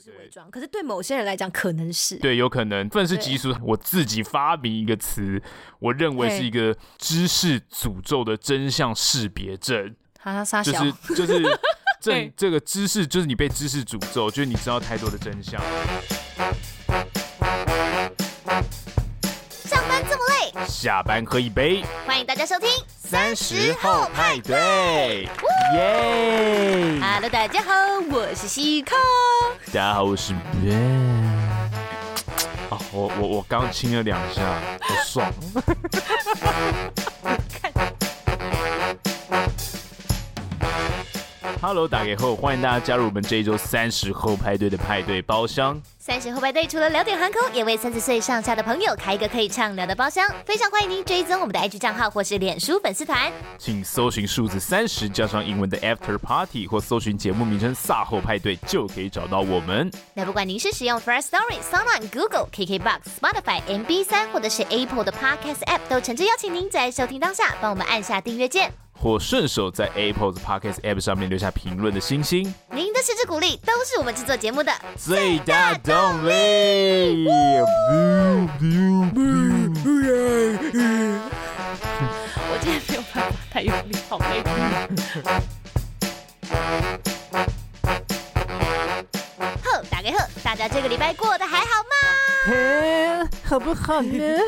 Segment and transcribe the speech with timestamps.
[0.00, 3.54] 是伪装，可是对某些人来讲可能是对，有可能愤世嫉俗。
[3.62, 5.42] 我自己发明一个词，
[5.78, 9.94] 我认为是一个知识诅咒的真相识别症。
[10.18, 11.58] 哈哈，就是就是
[12.00, 15.60] 这这个知识，就是你被知识诅咒，就是你知道太多的真相。
[19.64, 21.82] 上班这么累，下班喝一杯。
[22.06, 22.68] 欢迎大家收听
[23.10, 25.28] 三十后派对，
[25.74, 27.72] 耶！Hello，大家好，
[28.08, 28.96] 我是西康。
[29.66, 30.78] 大家好，我是 Ben。
[32.70, 35.28] 啊，我我我刚亲了两下，好爽。
[41.60, 45.82] Hello，大家好，欢迎大家加入我们这一周三十后派对的派对包厢。
[46.10, 50.28] 三十后派对除了聊点航空，也为三十岁上下的朋友开一个可以畅聊的包厢。
[50.44, 59.88] 非常欢迎您追踪我们的 IG 账号或是脸书粉丝团，请搜寻数字三十加上英文的 After Party，或搜寻节目名称“卅后派对”就可以找到我们。
[60.12, 68.72] 那不管您是使用 First Story、SoundOn、Google、KKBox、Spotify、MB 三，或者是 Apple 的 Podcast App，都诚挚邀请您在收听当下帮我们按下订阅键。
[68.92, 75.94] 或顺手在 Apple 的 Podcast App 上面留下评论的星星，您的支持鼓励都是我们制作节目的最大动
[76.26, 77.26] 力。
[82.48, 84.42] 我今天没有办法太用力，好累。
[89.62, 93.28] 呵，大家好，大家这个礼拜过得还好吗？
[93.44, 94.38] 好不好呢？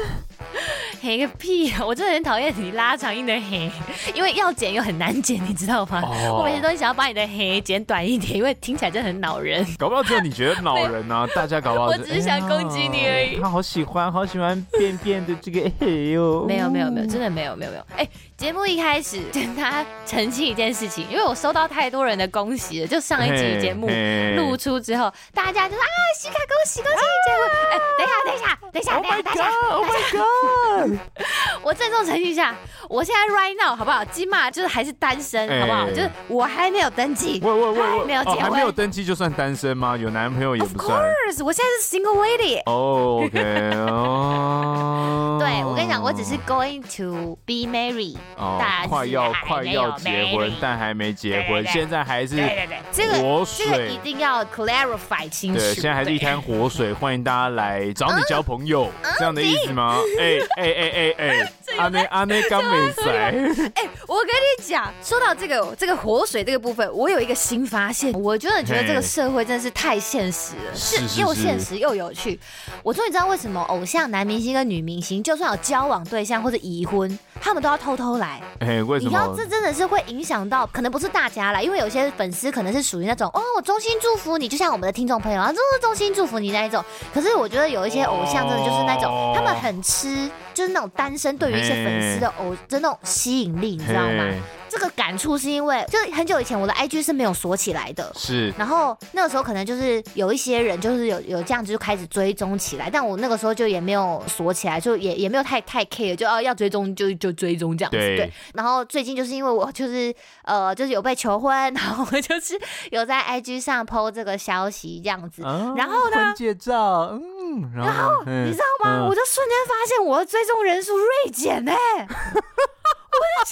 [1.03, 1.85] 嘿个屁啊！
[1.85, 3.71] 我真的很讨厌你拉长音的嘿，
[4.15, 6.41] 因为要剪又很难剪，你知道吗？Oh.
[6.41, 9.67] 我每次都想要把你的嘿剪短一点，因为听起来真的很恼人。
[9.79, 11.29] 搞不好只有你觉得恼人呢、啊？
[11.35, 13.41] 大家搞不好我只是想攻击你而已。
[13.41, 16.45] 他好喜欢，好喜欢便便的这个嘿哟。
[16.47, 17.87] 没有没有没有，真的没有没有没有。
[17.97, 18.07] 哎，
[18.43, 23.89] 节目一开始 跟大家澄清一件事情，因为我收到太多人的恭喜了，就上一集节目
[24.37, 25.87] 露出之后，大家就说啊，
[26.19, 27.49] 西卡恭喜恭喜结婚！
[27.71, 30.99] 哎，等一下等一下等一下等一下等一下，Oh my god！
[31.63, 32.53] 我郑重澄清一下，
[32.89, 34.05] 我现在 right now 好不好？
[34.07, 35.89] 起码就是还是单身，好不好？
[35.91, 39.97] 就是我还没有登记，我我我还没有结婚，还没有登记就算单身吗？
[39.97, 40.99] 有男朋友也不算。
[40.99, 42.61] Of course，我现在是 single lady。
[42.67, 45.39] 哦，OK， 哦。
[45.41, 48.17] 对，我跟你讲，我只是 going to be married，
[48.61, 55.59] 但快要快要结婚，但还没结婚，现在还是对对对，这个这个一定要 clarify 清楚。
[55.59, 59.97] 对，现在还是一滩活水， 欢迎大家来找你交朋友，这样的意思吗？
[60.19, 61.53] 哎哎哎哎哎。
[61.79, 63.31] 阿内阿内刚没在。
[63.75, 68.13] 哎，我跟你讲，说到这个这个活水这个部分，我有一个新发现。
[68.13, 72.39] 我真的觉得这个社会真的是太现实了，是又现实又有趣。
[72.83, 78.41] 我终于知道为什么偶像男明星跟女明星，就算有交往对象或者已婚，他们都要偷偷来。
[78.61, 79.11] 哎，为什么？
[79.11, 86.83] 你要这真的是会影响到，可能不是大家啦，因为有些粉丝可能是属于那种哦，我衷心祝福你，就像我们的听众朋友啊，真的衷心祝福你那一种。
[87.13, 90.31] 可是我觉得有一些偶像真的就是那种，他们很吃。
[90.55, 94.29] 就是那种单身对于一些粉丝的偶就那种吸引力，你知道吗？
[94.73, 98.49] 这个感触是因为，就很久以前我的 IG 是没有锁起来的，是。
[98.57, 107.99] 然后那个时候可能就是有一些人就是有有这样子就开始追踪起来，但我那个时候就也没有锁起来，就也也没有太太 care，就要要追踪就就追踪这样子。
[107.99, 108.33] 对，对。
[108.55, 112.59] 然后最近就是因为我就是呃就是有被求婚，然后我就是
[112.91, 116.17] 有在 IG 上 po 这个消息这样子，哦、然后呢？
[116.17, 117.71] 婚戒照，嗯。
[117.77, 119.01] 然后，你知道吗？
[119.01, 121.73] 嗯、我就瞬间发现我的追踪人数锐减呢。
[123.21, 123.45] 我的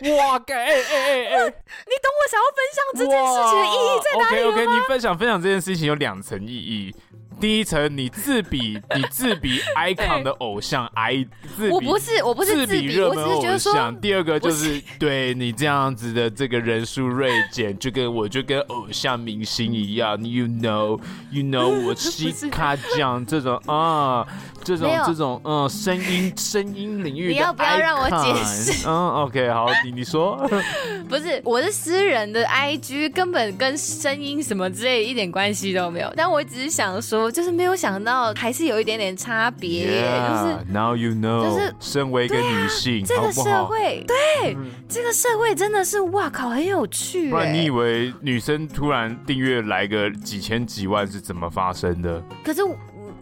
[0.00, 0.16] 天！
[0.16, 1.38] 哇，该哎哎哎哎！
[1.86, 6.94] 你懂我想要分享这件事情的意义在哪里吗？OK OK，你分享分享这件事情有两层意义。
[7.40, 11.26] 第一层，你自比你自比 icon 的偶像，I
[11.56, 14.00] 自比，我不是我不是自比热门偶像。
[14.00, 21.00] 第二个就是对你这样子的这个人数锐减，就跟我就跟偶像明星一样，you know
[21.30, 24.26] you know 我西卡酱这种啊，
[24.62, 28.86] 这种这种嗯声音声音领域的，你要不要让我解释？
[28.86, 30.36] 嗯，OK，好，你你说，
[31.08, 37.21] 不是我是私人的 IG，根本跟声音什么之类一点关系都没有，但我只是想说。
[37.30, 39.86] 就是没有想到，还是有一点点差别。
[39.86, 44.56] Yeah, 就是 now you know，就是身为一个女性，这个社会，对，
[44.88, 47.30] 这个社会真的是哇靠，很有趣。
[47.30, 52.22] 不然你以为女生突然订阅来个几千几万是怎么发生的？
[52.44, 52.76] 可是我，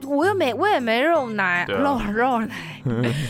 [0.06, 2.82] 我又没，我也没肉奶，肉肉奶。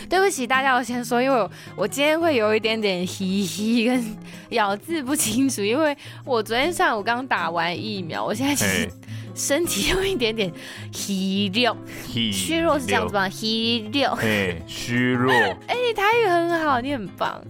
[0.09, 4.03] 对不起大家，我先说，因为我，我今天会有一点点嘻嘻跟
[4.49, 8.89] 咬字不清楚，因为我昨天上午刚刚打完疫苗，我现在其实。
[9.35, 10.51] 身体有一点点
[10.91, 11.75] 虚弱，
[12.07, 13.29] 虚弱是这样子吗？
[13.29, 15.31] 虚弱，哎，虚弱。
[15.67, 17.41] 哎，你台语很好，你很棒。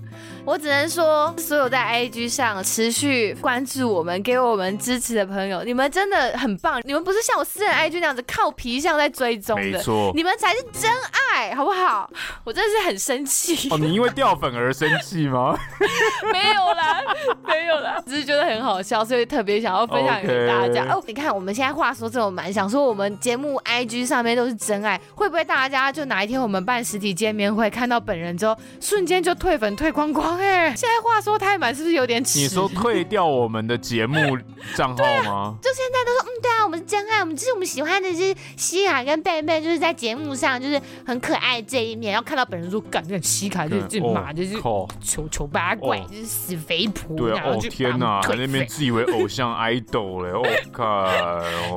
[0.44, 6.82] 我只能说，所有在 IG 上持续关注我们、给我们支持的朋友，你们真的很棒。
[6.84, 12.10] 你们不是像我私人 IG 那样子靠皮相在追踪的，没错，你们才是真爱，好不好？
[12.44, 13.70] 我真的是很生气。
[13.70, 15.58] 哦，你因为掉粉而生气吗？
[16.32, 17.02] 没有啦，
[17.48, 20.86] 没有啦，只是觉得很好笑，所以特别想要分享给大家。
[20.92, 30.38] 哦，你看我们现在话说这么满，想说我们节目 IG 上面都是真爱，会不会大家就哪一天我们办实体见面会，看到本人之后，瞬间就退粉退光光？
[30.38, 32.40] 哎，现在话说太满，是不是有点迟？
[32.40, 34.38] 你说退掉我们的节目
[34.76, 35.54] 账号吗、 啊？
[35.62, 44.88] 就现在都说，嗯，对啊，我们是真爱，我们就是我们喜欢的是西雅跟贝贝，就是在节目上就是很可爱这一面，然后看到本人说，感觉西卡就是这马就是丑
[45.30, 47.16] 丑八怪，就是死肥婆。
[47.16, 51.08] 对啊，哦天哪，在那边自以为偶像 idol 嘞，我 靠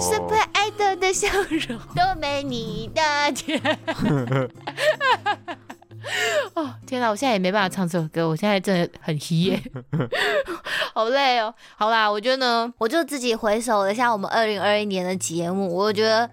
[0.00, 3.02] ，super idol 的笑容都没你的
[3.32, 3.60] 甜。
[6.54, 9.62] 哦天哪，我现在也没办法唱这首歌，我现在真的很黑耶，
[10.94, 11.54] 好累哦。
[11.76, 16.28] 好啦，我觉得呢，我就自己回首了一下我们二零二一年的节目，我觉得。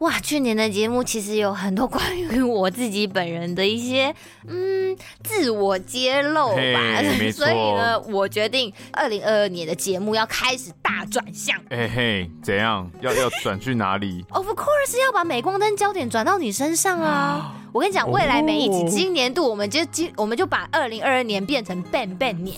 [0.00, 4.14] 哇，去年的节目其实有很多关于我自己本人的一些
[4.46, 4.94] 嗯
[5.24, 7.02] 自我揭露吧
[7.32, 11.56] 所以呢，我决定二零二二年的节目要开始大转向。
[11.70, 12.90] 嘿嘿，怎样？
[13.00, 14.22] 要要转去哪里？
[14.30, 17.54] Of course，要把镁光灯焦点转到你身上啊！
[17.72, 22.54] 我跟你讲，未来每一集，今年度我们就今我们就把二零二二年变成 Ben Ben 年，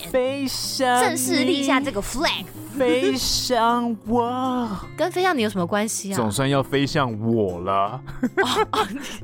[0.73, 2.43] 正式立下这个 flag。
[2.79, 6.15] 飞向我，跟飞向你有什么关系啊？
[6.15, 8.01] 总算要飞向我了，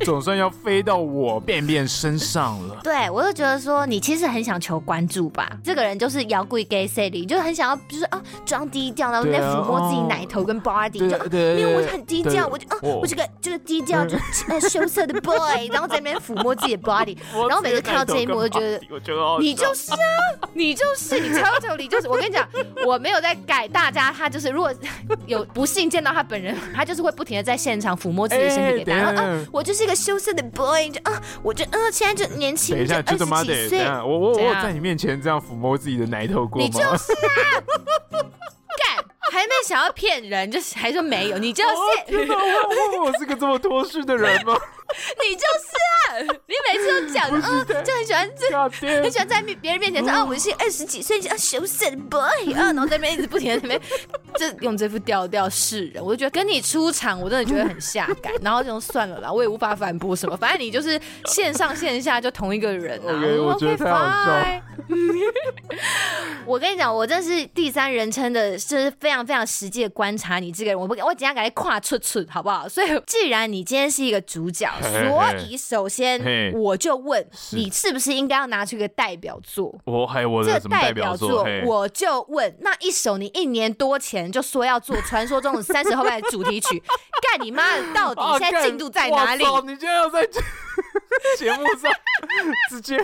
[0.02, 2.78] 总算要飞到我便便身上了。
[2.84, 5.50] 对，我就觉得说，你其实很想求关注吧？
[5.64, 14.18] 这个人就是摇滚 gay Sally，就很想要，就是啊，装低调，然后在抚摸自己奶头跟 body，就因为我很低调，我就啊，我这个就是低调，就
[14.50, 17.18] 呃羞涩的 boy， 然后在那边抚摸自己的 body，
[17.48, 18.82] 然后每次看到这一幕，我就觉得
[19.40, 19.98] 你就是啊，
[20.54, 22.46] 你就是你超丑你就是，我跟你讲，
[22.86, 23.34] 我没有在。
[23.46, 24.74] 改大家，他就是如果
[25.26, 29.08] 有不幸见到他本人，他就是会不停的在现场抚摸自己的身体给大家。
[29.10, 33.16] 欸、啊，我就是一个羞涩的 boy，就啊，我就嗯、啊，现在就年轻，等一下，几
[33.70, 33.86] 岁。
[33.86, 36.68] 我我我在你面前这样抚摸自己的奶头过吗？
[36.68, 36.98] 你就是啊，
[38.82, 41.72] 干， 还没想要骗人，就是还说没有， 你就是。
[42.16, 44.56] 我我是个这么脱序的人吗？
[45.22, 45.76] 你就是
[46.06, 46.40] 啊！
[46.46, 53.82] 你每次都讲，嗯，就很喜欢这，很喜欢在别人面前说啊，我是二十几岁啊，羞涩的 boy 啊，然后在那边一直不停的在那边，
[54.38, 56.04] 就用这副调调示人。
[56.04, 58.32] 我就觉得跟你出场，我真的觉得很下感。
[58.42, 60.38] 然后就算了啦，我也无法反驳什么。
[60.38, 63.14] 反正你就是线上线下就同一个人啊。
[63.26, 64.62] Okay, 我觉得太好笑。
[66.46, 70.80] 我跟你讲，我真是第三人称的，就是非常非常实际的观察你这个人。
[70.80, 72.70] 我不，我今天给你跨出出，好不好？
[72.70, 74.70] 所以，既然你今天是一个主角。
[74.82, 79.74] 所以，首先我就问你，是不是应该要拿出一个代表作？
[79.86, 81.46] 我还有我的什么代表作？
[81.66, 86.82] 我就问那一首你一年多前就说要做传说中的三十后代的主题曲，
[87.22, 87.94] 干你妈的！
[87.94, 89.44] 到底现在进度在哪里？
[89.64, 90.26] 你今天要在
[91.38, 91.92] 节目上
[92.70, 92.98] 直接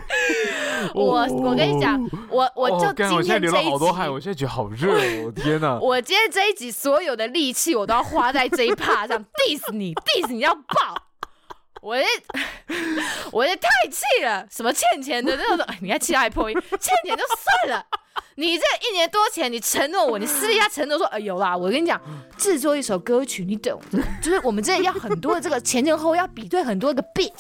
[0.94, 5.26] 我我跟你讲，我我就今天这一集，我现在流了好多汗，我现在觉得好热哦！
[5.26, 5.80] 我天哪！
[5.80, 10.96] 我今天这一集所有的力气我都要花在这一趴上， diss 你，diss 你要爆！
[11.82, 12.06] 我这，
[13.32, 14.46] 我这太气了！
[14.52, 17.86] 什么欠钱的那种，你还气他还破音，欠钱就算了。
[18.36, 22.00] 你这一年多前，你承诺我，你私底下承诺说，哎、呃、有啦，我跟你讲，
[22.38, 27.32] 制作一首歌曲，你懂的，就是我们真的要很多的这个前前后后要比对很多个 beat，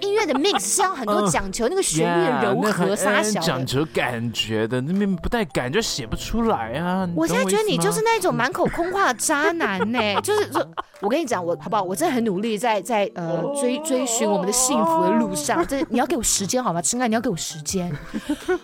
[0.00, 7.08] 音乐的 mix 是要很多讲求那个旋律 的柔和沙小，讲求感觉的，那边不带感觉写不出来啊。
[7.16, 10.66] 我现在觉得你就是那种 满口空话的渣男呢、欸， 就是说，
[11.00, 11.82] 我跟你讲，我好不好？
[11.82, 16.82] 我真的很努力在在呃追追寻我们的幸福的路上，这你要给我时间好吗？
[16.82, 17.90] 亲爱，你要给我时间。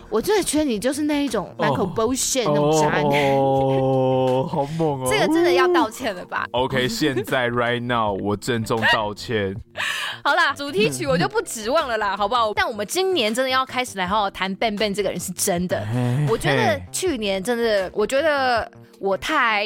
[0.09, 1.91] 我真的觉得你就是那一种满口。
[1.91, 3.03] bullshit 那种渣男
[3.35, 5.07] 哦， 好猛哦！
[5.09, 9.53] 这个真的要道歉了吧？OK，现在 right now 我郑重道歉。
[10.23, 12.53] 好啦，主题曲我就不指望了啦，好不好？
[12.53, 15.85] 但我们今年真的要开始来好好谈 Ben Ben 这个人是真的。
[16.29, 19.65] 我觉得去年真的，我觉得我太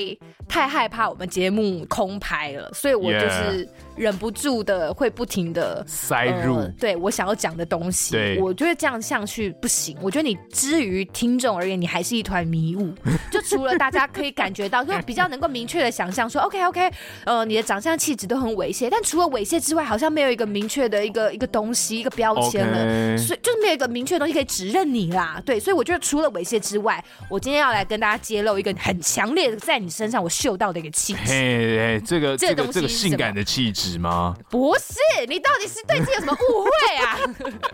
[0.49, 3.69] 太害怕我们节目空拍了，所以我就是。
[3.95, 9.97] 忍不住的会不停的塞入，呃、对我想要讲的东西，对我觉得这样下去不行。
[10.01, 12.93] 我觉得你之于听众而言，你还是一团迷雾。
[13.31, 16.91] 就除了大家可以感觉到，就比较能够明确的想象说，OK OK，
[17.25, 25.41] 呃，你的长相气质都很猥亵，但除了猥亵之外，好像没有一个明确的一个一个东西，一个标签了.所以就是没有一个明确的东西可以指认你啦。
[25.45, 31.19] 对，所以我觉得除了猥亵之外，我今天要来跟大家揭露一个很强烈的在你身上我嗅到的一个气质。
[31.25, 34.35] 嘿，这个这个这个性感的气质吗？
[34.49, 36.69] 不是，你到底是对自己有什么误会
[37.03, 37.19] 啊？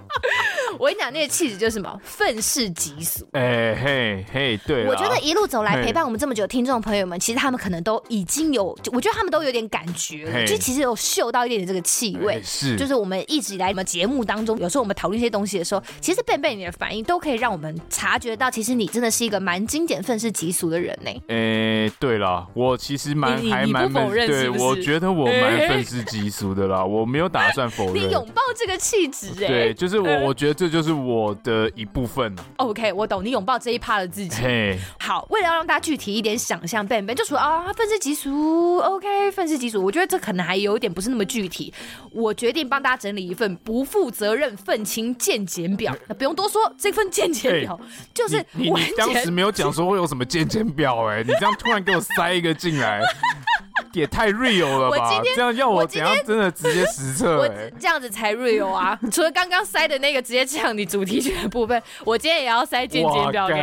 [0.79, 3.27] 我跟你讲，那个气质就是什么愤世嫉俗。
[3.33, 4.85] 哎嘿嘿，对。
[4.87, 12.41] 我觉得一路走来陪伴我们这么久的听众朋友们，其实他们可能都已经有，我觉得他们都有点感觉了，就其实有嗅到一点点这个气味。
[12.43, 21.11] 是，就是我们一直以来我们节目当中，有时候我们讨论一些东西的时候，其实贝贝你的反应都可以让我们察觉到，其实你真的是一个蛮经典愤世嫉俗的人呢。
[21.27, 27.95] 哎，对了，我其实蛮还蛮不否认，对，我觉得我蛮 愤世嫉俗的啦， 我没有打算否认。
[27.95, 32.35] 你拥抱这个气质，哎，对，就是我，我觉得这就是我的一部分。
[32.57, 34.41] OK，我懂你拥抱这一趴的自己。
[34.41, 41.73] 嘿，好，为了要让大家具体一点想象，贝贝就说啊，愤世嫉俗，OK，愤世嫉俗，我觉得这可能还有一点不是那么具体。
[42.13, 45.95] 我决定帮大家整理一份不负责任愤青见解表。
[46.07, 47.79] 那不用多说，这份见解表
[48.13, 53.01] 就是你，你当时没有讲说会有什么见解表，哎，你这样突然给我塞一个进来。
[53.93, 54.97] 也太 real 了吧！
[54.97, 57.37] 我今天这样要我怎样真的直接实测？
[57.41, 57.47] 我
[57.79, 58.97] 这样子才 real 啊！
[59.11, 63.61] 除了刚刚塞的那个直接呛你主题曲的部分， 我今天也要塞间接表给你。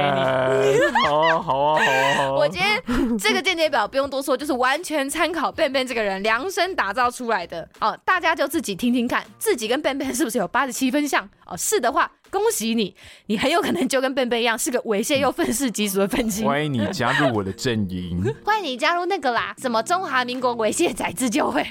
[1.06, 2.14] 好啊，好啊，好啊！
[2.16, 11.56] 好啊，我今天这个间接表不用多说，就是完全参考 benben 这个人量身打造出来的哦，大家就自己听听看，自己跟 benben 是不是有八十七分像哦？
[11.56, 12.10] 是的话。
[12.30, 12.94] 恭喜你，
[13.26, 16.46] 你很有可能就跟笨笨一样，是个猥亵又愤世嫉俗的愤青。
[16.46, 21.62] 欢迎你加入我的阵营， 欢迎你加入那个啦，什么中华民国猥亵仔自救会，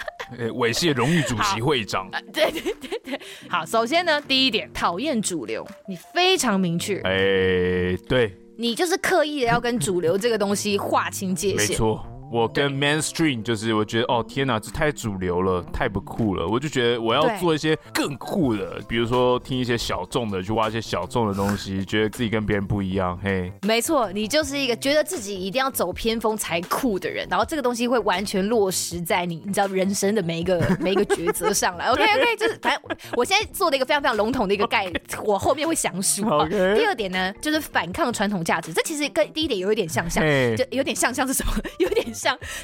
[0.54, 2.10] 猥亵荣誉主席会长。
[2.32, 6.98] 对对对对，好，首先呢，第一点，讨厌主流，你非常明确。
[7.00, 11.68] 哎，对，你就是刻意的要跟主流这个东西划清界限。
[11.68, 12.06] 没错。
[12.32, 16.48] 我跟 mainstream 就是，我觉得哦天哪，这太主流了，太不酷了。
[16.48, 23.20] 我就觉得我要做一些更酷的，比如说听一些小众的，去挖一些小众的东西，觉得自己跟别人不一样。
[23.22, 31.88] 嘿，没错，你就是一个觉得自己一定要走偏锋才酷的人，然后这个东西会完全落实在你，你知道人生的每一个每一个抉择上来。
[31.92, 36.22] OK OK，就是反正我现在做的一个非常非常笼统的一个概念，我后面会详述。
[36.48, 40.24] 第二点呢，就是反抗传统价值，这其实跟第一点有一点像像.
[40.56, 42.06] 就有点像像是什么， 有点。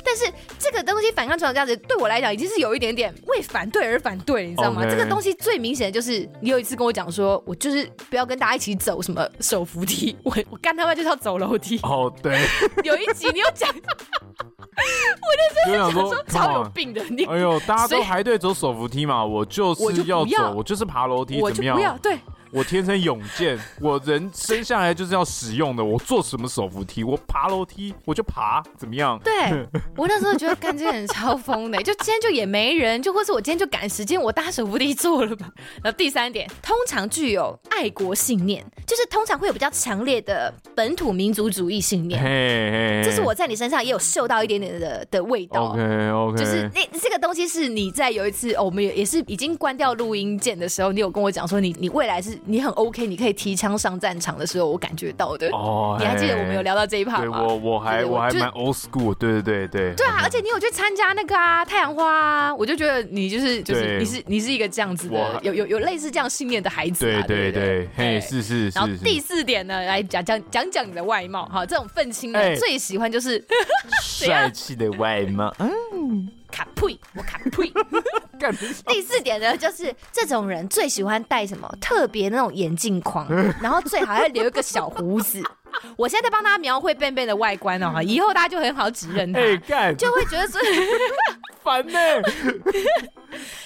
[0.05, 11.79] 但是这个东西反抗传统价值对我来讲已经是有一点点为反对而反对，你知道吗.这个东西最明显的就是你有一次跟我讲说，我就是不要跟大家一起走什么手扶梯，我我干他妈就是要走楼梯。
[11.83, 12.39] 哦、oh，对，
[12.85, 17.25] 有一集你有讲，我就想说超有病的你。
[17.25, 22.19] 哎呦，大家都排队走手扶梯嘛，我就是要走，我，就是爬楼梯，我就不要对。
[22.51, 25.85] 我天生勇健， 我人生下来就是要使用的。
[25.85, 29.21] 我做什么手扶梯，我爬楼梯我就爬，怎么样？
[29.23, 29.33] 对，
[29.97, 35.49] 我那时候觉得干这个人超疯的，就今天就也没人，就或是我今天就赶时间，我搭手扶梯做了吧。
[35.83, 42.23] 然后第三点，通常具有爱国信念，就是通常会有比较强烈的本土民族主义信念。
[42.23, 45.73] 嘿嘿，这是我在你身上也有嗅到一点点的的味道。
[45.73, 52.38] OK OK，就是那这个东西是你在有一次，哦，我们也也是已经关掉录音键的时候，你有跟我讲说你你未来是。
[52.45, 55.49] 你很 OK，你可以提枪上战场的时候，我感觉到的。
[55.51, 57.21] 哦，你还记得我们有聊到这一趴吗？
[57.21, 59.95] 对，我我还我还蛮 old school，对对对对。
[59.95, 68.79] 对啊，而且你有去参加那个啊太阳花啊，我就觉得你就是就是你是你是一个这样子的，有有有类似这样信念的孩子啊，对对对，嘿，是是是。
[68.79, 73.45] 然后第四点呢，来讲讲讲讲你的外貌哈，这种愤青呢最喜欢就是
[74.03, 76.29] 帅气的外貌，嗯。
[76.51, 76.99] 卡呸！
[77.15, 77.73] 我卡呸！
[78.87, 83.27] 第四点呢，就是这种人最喜欢戴什么特别那种眼镜框，
[83.61, 85.43] 然后最好要留一个小胡子。
[85.97, 90.61] 我现在在帮大家描绘 benben 的外观哦，以后大家就很好指认他，就会觉得说
[91.63, 91.99] 烦呢。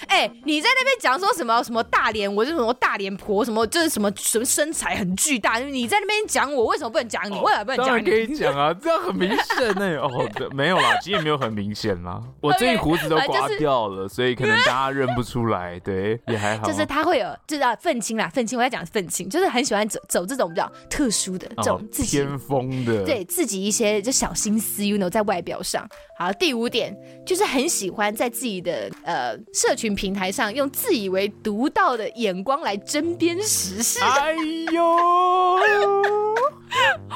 [0.09, 7.39] 哎、欸，你在那边讲说什么什么大脸，我是什么大脸婆，什么就是什么什么身材很巨大，你在那边讲我，为什么不能讲你？
[7.39, 10.01] 为什么不能讲可以讲啊，这样很明显呢。
[10.01, 10.11] 哦，
[10.51, 12.21] 没有啦，其实也没有很明显啦。
[12.41, 15.79] 我这一胡子都刮掉了，所以可能大家认不出来。
[15.81, 16.67] 对，也还好。
[16.67, 18.59] 就是他会有，就是愤青啦，愤青。
[18.59, 25.87] 我在讲愤青，就是很喜欢走走这种比较特殊的这种自己偏锋的，对自己一些就小心思，you know，在外表上。
[26.23, 33.99] 好，第五点就是很喜欢在自己的呃社群平台上用自以为独到的眼光来针砭时事。
[34.05, 34.33] 哎
[34.73, 34.83] 呦！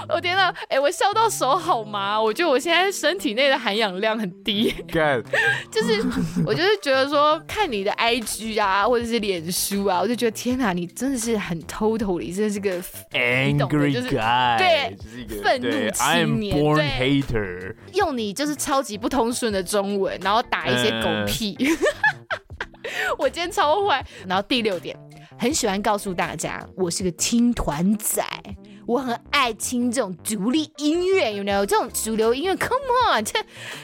[0.08, 0.50] 我天哪！
[0.68, 4.70] 哎、欸，我笑到手好麻，我觉得我现在身体内的含氧量很低。
[4.92, 5.22] 干，
[5.72, 6.02] 就是
[6.44, 12.82] 我就是觉得说，看你的 IG 啊，或者是脸书啊，我就觉得天哪，你真的是很 total 你真的是个
[13.12, 14.94] angry 就是 guy，对，
[15.42, 21.56] 愤怒青年，对 born hater，用你就是超级不通顺的中文，然后打一些狗屁。
[21.58, 21.76] 嗯、
[23.18, 24.04] 我今天超坏。
[24.26, 24.96] 然后第六点，
[25.38, 28.24] 很喜欢告诉大家，我是个听团仔。
[28.86, 32.80] 我很爱听这种独立音乐，有没有这种主流音乐？Come
[33.12, 33.34] on，这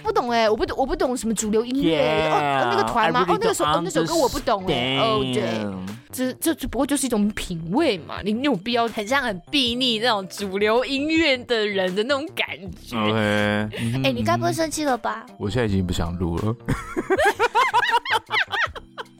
[0.03, 3.27] 不懂哎，我不懂，我不懂什么主流音乐 Yeah, 哦，那个团吗？
[3.29, 4.99] 哦，那个首哦，那首歌我不懂哎。
[4.99, 5.67] 哦，对，
[6.13, 12.47] 这这只不过就是一种品味嘛，你有必要很像很睥睨那种主流音乐的人的那种感
[12.81, 12.97] 觉。
[12.97, 15.27] OK，哎、欸，你该不会生气了吧？
[15.37, 16.55] 我现在已经不想录了。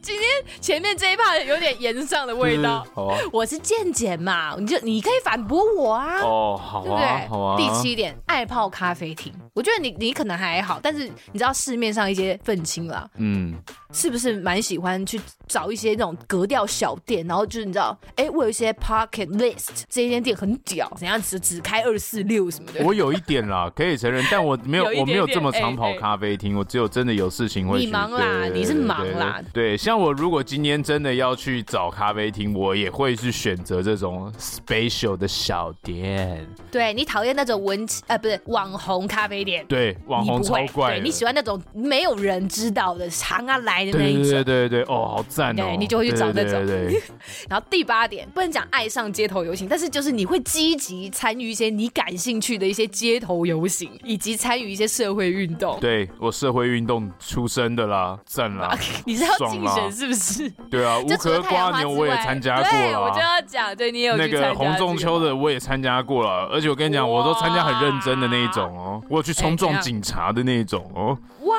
[0.03, 7.29] 今天前面这一趴有点言上的味道，好啊，我是健检嘛，你就你可以反驳我啊，哦，好啊，对不对？
[7.29, 7.57] 好啊。
[7.57, 13.55] 第七点，爱泡咖啡厅，我觉得你你可能还好，但是你知道市面上一些愤青啦，嗯，
[13.93, 22.85] 是不是蛮喜欢去找一些那种格调小店，然后就是你知道，哎，我有一些 pocket list，这一间店很屌，怎样只只开二四六什么的。
[22.85, 27.85] 我有一点啦，可以承认，但我没有， 我没有这么常跑咖啡厅，欸欸、我只有真的有事情会去。
[27.87, 29.93] 你忙啦，你是忙啦，对，像。
[29.93, 36.49] 像我如果今天真的要去找咖啡厅，我也会去选择这种 special 的小店。
[36.71, 40.95] 对，你讨厌那种文呃不是网红咖啡店，对，网红超怪。
[40.95, 44.23] 对，你喜欢那种没有人知道的常啊来的那一种。
[44.23, 45.63] 对对对对哦，好赞哦！
[45.63, 46.53] 对，你就会去找那种。
[47.49, 55.79] 然后第八点，不能讲爱上街头游行，但是就是你会积极参与一些你感兴趣的一些街头游行，以及参与一些社会运动。
[55.81, 58.77] 对，我社会运动出身的啦，赞啦！
[59.05, 59.93] 你是要竞选？
[59.93, 60.51] 是不是？
[60.71, 62.71] 对啊，无壳瓜牛我也参加过了。
[62.71, 71.19] 对，我就要讲，对你有那个洪仲秋的我也参加过了，而且我跟你讲，我都参加很认真的那一种哦，我有去冲撞警察的那一种哦。
[71.43, 71.57] 哇，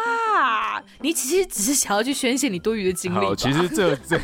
[1.01, 3.35] 你其实只是想要去宣泄你多余的精力。
[3.35, 4.19] 其实这这，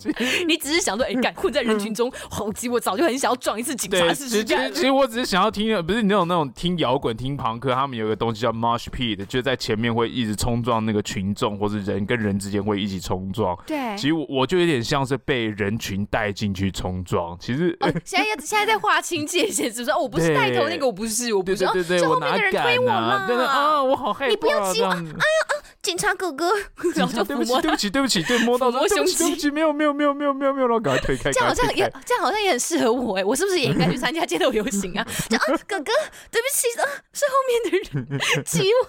[0.46, 4.12] 你只是想说，哎， 敢混在人群中，好急，我早就很想要撞一次警察。
[4.12, 13.56] 其实其实我只是想要听，不是你那种那种听摇滚、听朋克，他们有个东西叫 mosh pit，就在前面会一直冲撞那个群众，或者人跟人之间会一起冲撞。
[13.66, 17.36] 对，其实我我就有点像是被人群带进去冲撞。
[17.40, 19.90] 其实现在要现在在划清界限，是不是？
[19.90, 21.66] 哦，我不是带头那个，我不是，我不是。
[21.72, 23.26] 对对对，我哪敢啊？
[23.26, 24.30] 对啊，我好害怕。
[24.30, 24.88] 你不要急我！
[24.88, 25.52] 哎呀啊！
[25.86, 26.52] 警察哥哥，
[26.96, 31.30] 然后就，对不起，对不起，对不起，对摸到了，对不起，对不起，没有，没有，没有，没有，没有，没有，然后赶快推开。
[31.30, 35.06] 这样好像也，这样好像也很适合我哎，我是不是也应该去参加街头游行啊？
[35.06, 35.38] 啊，
[35.68, 35.92] 哥哥，
[36.32, 38.88] 对不起啊，是后面的人挤我。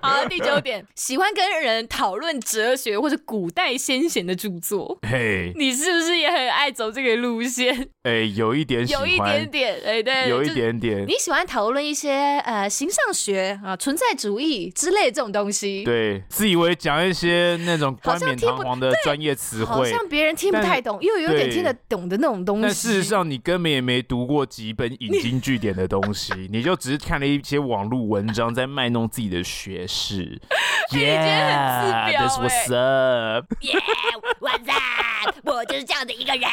[0.00, 4.98] 好，第九点，喜欢跟人讨论哲学或者古代先贤的著作。
[5.02, 7.90] 嘿，你是不是也很爱走这个路线？
[8.08, 11.06] 哎，有一点喜欢，有一点点，哎，对，有一点点。
[11.06, 15.84] 你喜欢讨论一些呃形上学啊、存在主义之类的这种东西？
[15.84, 22.62] 对，自以为讲一些那种冠冕堂皇的专业词汇，好像别人听不太懂，又有点听得懂的那种东西。
[22.62, 28.66] 但事实上，你根本也没读过几本引经据典的东西， 你就只是看了一些网络文章在。
[28.68, 30.40] 卖弄自己的学识，
[30.92, 35.34] Yeah，This was up，Yeah，What's up？
[35.42, 36.48] 我就是这样的一个人。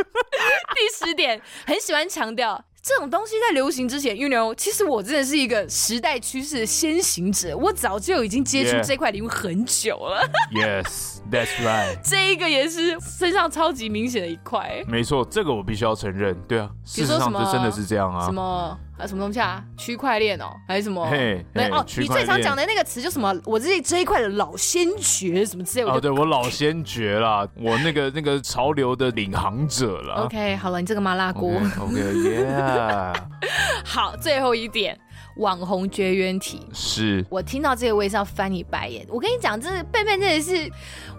[0.74, 2.64] 第十点，很喜欢强调。
[2.82, 10.26] 这种东西在流行之前，you know，其实我真的是一个时代趋势的先行者，我早就已经接触这块领域很久了。
[10.50, 11.98] Yes, that's right。
[12.02, 14.82] 这一个也是身上超级明显的一块。
[14.88, 16.34] 没错，这个我必须要承认。
[16.48, 18.24] 对啊，事实上这真的是这样啊。
[18.24, 18.78] 什么？
[19.00, 19.64] 啊，什么东西啊？
[19.76, 21.04] 区块链哦，还是什么？
[21.08, 23.34] 嘿，哦，你最常讲的那个词就什么？
[23.44, 25.92] 我这这一块的老先觉什么之类的。
[25.92, 30.24] 哦，对，我老先觉啦，我那个那个潮流的领航者了。
[30.24, 31.50] OK，好了，你这个麻辣锅。
[31.80, 33.14] OK，Yeah。
[33.84, 34.98] 好，最后一点，
[35.36, 39.06] 网红绝缘体是我听到这个我也是要翻你白眼。
[39.08, 40.70] 我跟你讲，这是贝贝真的是，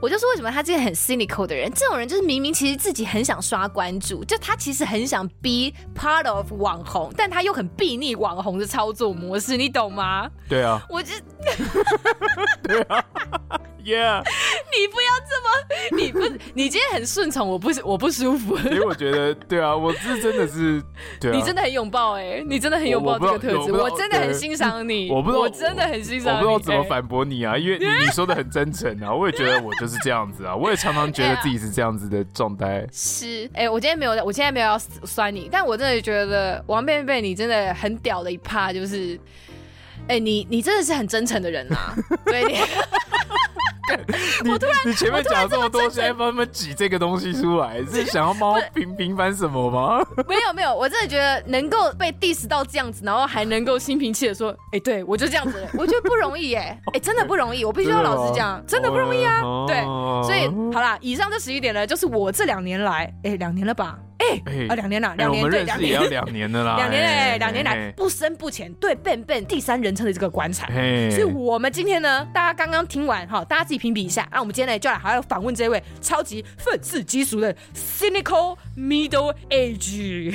[0.02, 10.30] 我就说为什么他这个很 cynical 的人，这种人就是明明其实自己很想刷关注，就他其实很想 be part of 网红，但他又很避逆网红的操作模式，你懂吗？
[10.48, 11.14] 对啊，我就
[12.64, 13.04] 对啊。
[13.84, 16.20] Yeah，你不要这么，你不，
[16.54, 18.56] 你今天很顺从，我不，我不舒服。
[18.70, 20.80] 因为我觉得，对啊，我是真的是，
[21.20, 32.86] 对啊，你真的很拥抱哎，你真的很拥抱这个特质，我真的很欣赏你，我不知道，我真的很欣赏，我不知道怎么反驳你啊，因为你 你说的很真诚啊，我也觉得我就是这样子啊，我也常常觉得自己是这样子的状态。
[32.94, 39.20] 是，哎，我今天没有，我今天没有要酸你，但我真的觉得王贝贝你真的很屌的一趴就是，
[40.08, 42.44] 哎，你你真的是很真诚的人呐，对。
[44.44, 44.52] 你
[44.86, 50.06] 你前面讲这么多，现在帮他们挤这个东西出来， 是想要帮我平平反什么吗？
[50.28, 59.42] 没有没有，我真的觉得能够被 diss 到这样子，然后还能够心平气和说，哎，对我就这样子，我觉得不容易哎，哎，真的不容易，我必须要老实讲，真的不容易啊。
[59.68, 59.82] 对，
[60.24, 63.98] 所以好啦，以上这十一点呢，就是我这两年来，哎，两年了吧。
[64.22, 70.68] 哎，啊，两年了，两年对，两年也要两年的啦，两年哎，两年来不深不浅，对笨笨第三人称的这个观察，
[71.10, 80.34] 所以我们今天呢，大家刚刚听完哈，大家自己评比一下，那我们今天呢就来还要访问这位超级愤世嫉俗的 cynical middle age，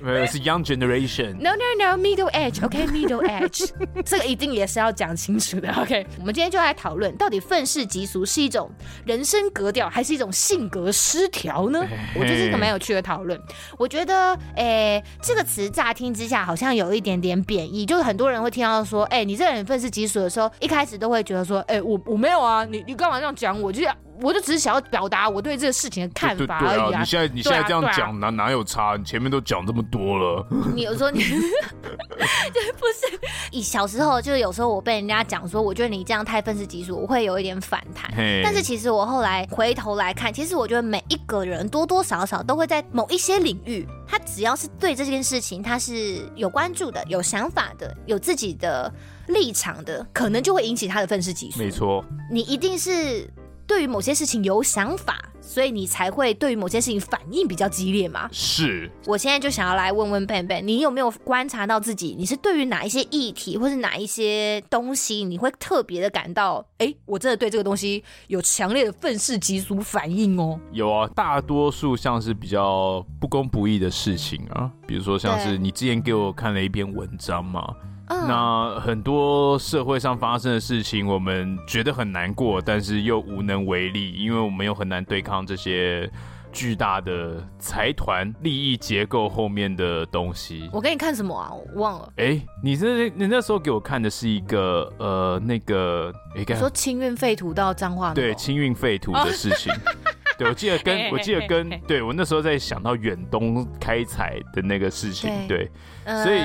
[0.00, 3.70] 没有是 young generation，no no no middle age，OK middle age，
[4.04, 8.70] 这个一定也是要讲清楚的，OK，我们今天就来讨论到底愤世嫉俗是一种
[9.04, 11.84] 人生格调，还是一种性格失调呢？
[12.14, 13.40] 我觉得这个蛮有趣的讨论。
[13.78, 23.72] 我觉得，哎，这个词乍听之下好像有一点点贬义，就是很多人会听到说，哎，你这个人愤世嫉俗的时候，一开始都会觉得说，哎，我我没有啊，你你干嘛这样讲我？
[23.72, 23.88] 就是。
[24.20, 27.00] 我就只是想要表达我对这个事情的看法而已啊！
[27.00, 28.96] 你现在你现在这样讲哪哪有差？
[28.96, 30.46] 你前面都讲这么多了。
[30.74, 33.20] 你有时候你对不是？
[33.50, 38.10] 以小时候就是有时候我被人家讲说，我觉得你这样太愤世嫉俗，我会有一点反弹。
[38.42, 48.92] 但是其实我后来回头来看，其实我觉得每一个人多多少少都会在某一些领域，他只要是对这件事情他是有关注的、有想法的、有自己的
[49.28, 51.58] 立场的，可能就会引起他的愤世嫉俗。
[51.58, 53.28] 没错，你一定是。
[53.66, 58.28] 对于某些事情有想法，所以你才会对于某些事情反应比较激烈嘛？
[58.32, 58.90] 是。
[59.06, 62.14] 我现在就想要来问问 Ben Ben，你有没有观察到自己？
[62.18, 70.58] 你是对于哪一些议题，或是哪一些东西，你会特别的感到，哎，我真的对这个东西有强烈的愤世嫉俗反应哦？
[70.72, 77.74] 有啊，大多数像是比较不公不义的事情啊，比如说像是你之前给我看了一篇文章嘛。
[78.08, 86.10] 那很多社会上发生的事情，我们觉得很难过，但是又无能为力，因为我们又很难对抗这些
[86.52, 90.68] 巨大的财团利益结构后面的东西。
[90.72, 91.50] 我给你看什么啊？
[91.52, 92.12] 我忘了。
[92.16, 99.72] 哎，你这你那时候给我看的是一个呃那个，你说清运废土到彰化对清运废土的事情。
[100.36, 105.70] 对，我记得跟我记得跟对我那时候在想到远东开采的那个事情，对，
[106.04, 106.40] 所以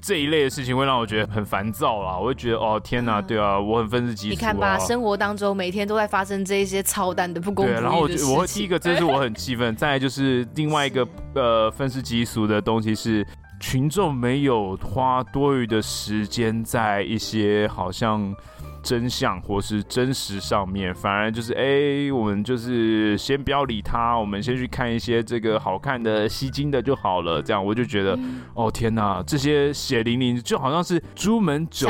[0.00, 2.18] 这一类的事情会让我觉得很烦躁啦。
[2.18, 4.28] 我会觉得哦天哪，对啊，我很愤世嫉俗。
[4.28, 7.74] 你看吧，生活当中每天都在发生这一些操蛋的不公平。
[7.74, 13.26] 对，然后我我第一个这是我很气愤，再来就是另外一个 呃愤世嫉俗的东西是
[13.60, 18.34] 群众没有花多余的时间在一些好像。
[18.82, 27.42] 真相或是真实上面，反而就是哎、欸，我们就是先不要理他，我们先去看一些这个好看的、吸睛的就好了。
[27.42, 31.88] 这样我就觉得，嗯、哦天哪，这些血淋淋，就好像是朱门酒，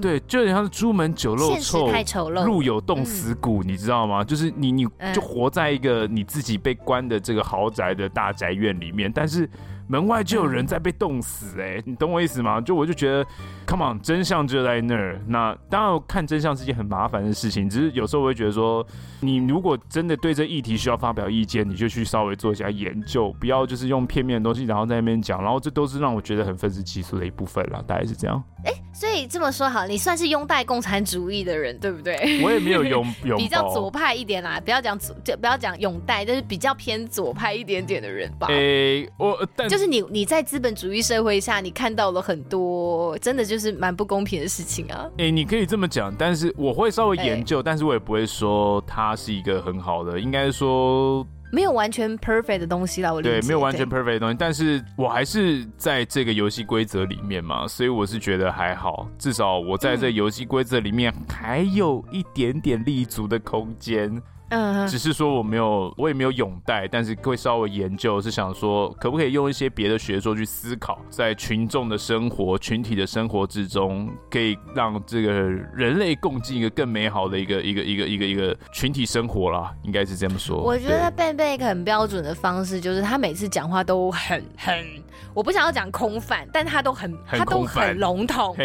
[0.00, 4.22] 对，就有点像是朱门酒肉臭，太丑陋，路有冻死骨，嗯、你知道吗？
[4.22, 9.48] 就是你，你就活在一个你自己被关的这个豪宅的大宅院里面，但是。
[9.88, 12.60] 门外就有人在被冻死，欸，哎，你懂我意思吗？
[12.60, 13.26] 就我就觉得
[13.66, 15.20] ，Come on，真相就在那儿。
[15.26, 17.68] 那当然，看真相是件很麻烦的事情。
[17.68, 18.86] 只是有时候我会觉得说，
[19.20, 25.42] 你如果真的对这议题需要发表意见，你就去稍微做一下研究，不要就是用片面的东西，然后在那边讲。
[25.42, 28.42] 然后这都是让我觉得很愤世嫉俗的一部分啦，大概是这样。
[28.64, 32.40] 哎，所以这么说好，你算是拥戴共产主义的人，对不对？
[32.42, 38.48] 我也没有拥 拥比较左派一点啦，不要讲左，就不要讲拥戴，就是比较偏左派一点点的人吧。
[38.50, 45.08] 哎，我但就是你你在资本主义社会下，你看到了很多真的就是蛮不公平的事情啊。
[45.18, 51.26] 哎，你可以这么讲，但是我会稍微研究，但是我也不会说它是一个很好的，应该说。
[51.52, 53.40] 没有完全 perfect 的东西啦，我理解。
[53.40, 64.10] 对，没有完全 perfect 的东西，但是我还是在这个游戏规则里面嘛，所以我是觉得还好，至少我在这游戏规则里面还有一点点立足的空间。
[64.52, 80.58] 嗯，只是说我没有，我也没有拥戴，但是会稍微研究，是想说可不可以用一些别的学说去思考，在群众的生活、群体的生活之中，可以让这个人类共进一个更美好的一个一个一个一个一个群体生活啦，应该是这么说。
[80.62, 84.84] 我觉得 Ben Ben 一个很标准的方式，就是他每次讲话都很很，
[85.32, 88.54] 我不想要讲空泛，但他都很，他都很笼统。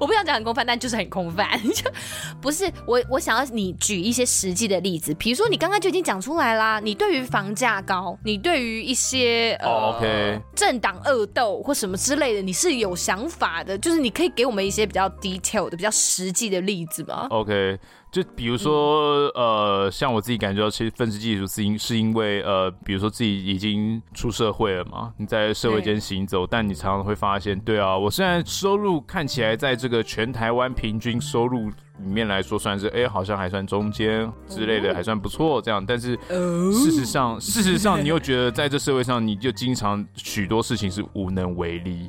[0.00, 1.90] 我不想讲很空泛，但就是很空泛， 就
[2.40, 3.00] 不是我。
[3.08, 6.80] 我想要你举一些实际的例子，比如说你刚刚就已经讲出来啦。
[6.80, 10.40] 你对于房价高，你对于一些呃、oh, okay.
[10.56, 13.78] 政党恶斗或什么之类的，你是有想法的。
[13.78, 17.78] 就是你可以给我们一些比较 detail 的、比较实际的例子吗？OK。
[18.14, 35.84] 就比如说，呃，像我自己感觉到，其实愤世嫉俗是因是因为，呃，比如说自己已经出社会了嘛，你在社会间行走，但你常常会发现，对啊，我现在收入看起来在这个全台湾平均收入里面来说算是哎、欸，好像还算中间之类的，还算不错这样。
[35.84, 36.18] 但是
[36.72, 42.08] 事实上，事实上你又 觉得在这社会上，你就经常许多事情是无能为力。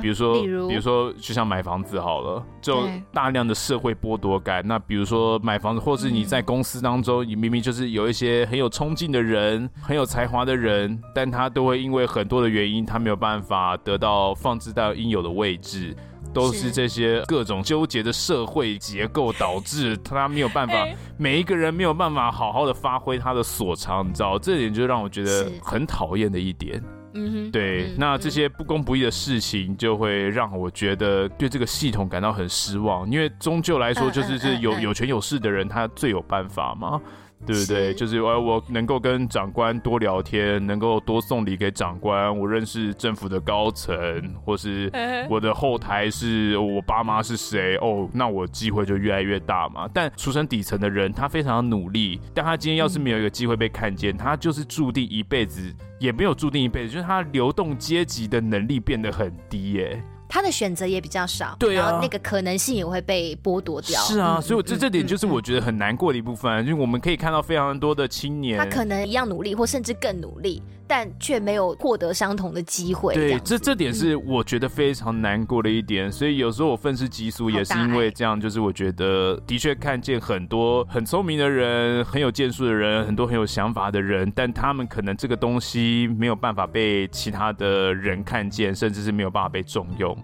[0.00, 4.62] 比如说，比如说，就像买房子好了，就大量的社会剥夺感。
[4.64, 15.96] 那比如说买房子，或是你在公司当中，你明明就是有一些很有冲劲的人，很有才华的人，但他都会因为很多的原因，他没有办法得到放置到应有的位置。
[16.34, 26.82] 都是这些各种纠结的社会结构导致他没有办法， 每一个人没有办法好好的发挥他的所长，你知道，这点就让我觉得很讨厌的一点。
[27.16, 37.00] 嗯哼，对，那这些不公不义的事情就会让我觉得对这个系统感到很失望，因为终究来说就是是有有权有势的人他最有办法嘛。
[37.46, 37.88] 对不对？
[37.88, 42.36] 是就是我我能够跟长官多聊天，能够多送礼给长官。
[42.38, 43.96] 我认识政府的高层，
[44.44, 44.90] 或是
[45.28, 49.88] 我的后台是我爸妈是谁哦，那我机会就越来越大嘛。
[49.92, 60.02] 但出身底层的人，他非常努力，但他今天要是没有一个机会被看见，他就是注定一辈子也没有注定一辈子，就是他流动阶级的能力变得很低耶。
[60.34, 64.00] 他的选择也比较少，对啊，然后那个可能性也会被剥夺掉。
[64.02, 70.60] 是啊，所以这这点就是我觉得很难过的一部分，因为我们可以看到非常多的青年，他可能一样努力，或甚至更努力。
[70.86, 73.14] 但却没有获得相同的机会。
[73.14, 76.10] 对，这这点是我觉得非常难过的一点。
[76.10, 78.38] 所以有时候我愤世嫉俗，也是因为这样。
[78.40, 90.16] 就是我觉得的确看见很多很聪明的人，很有建树的人，很多很有想法的人，但他们可能这个东西没有办法被其他的人看见，甚至是没有办法被重用。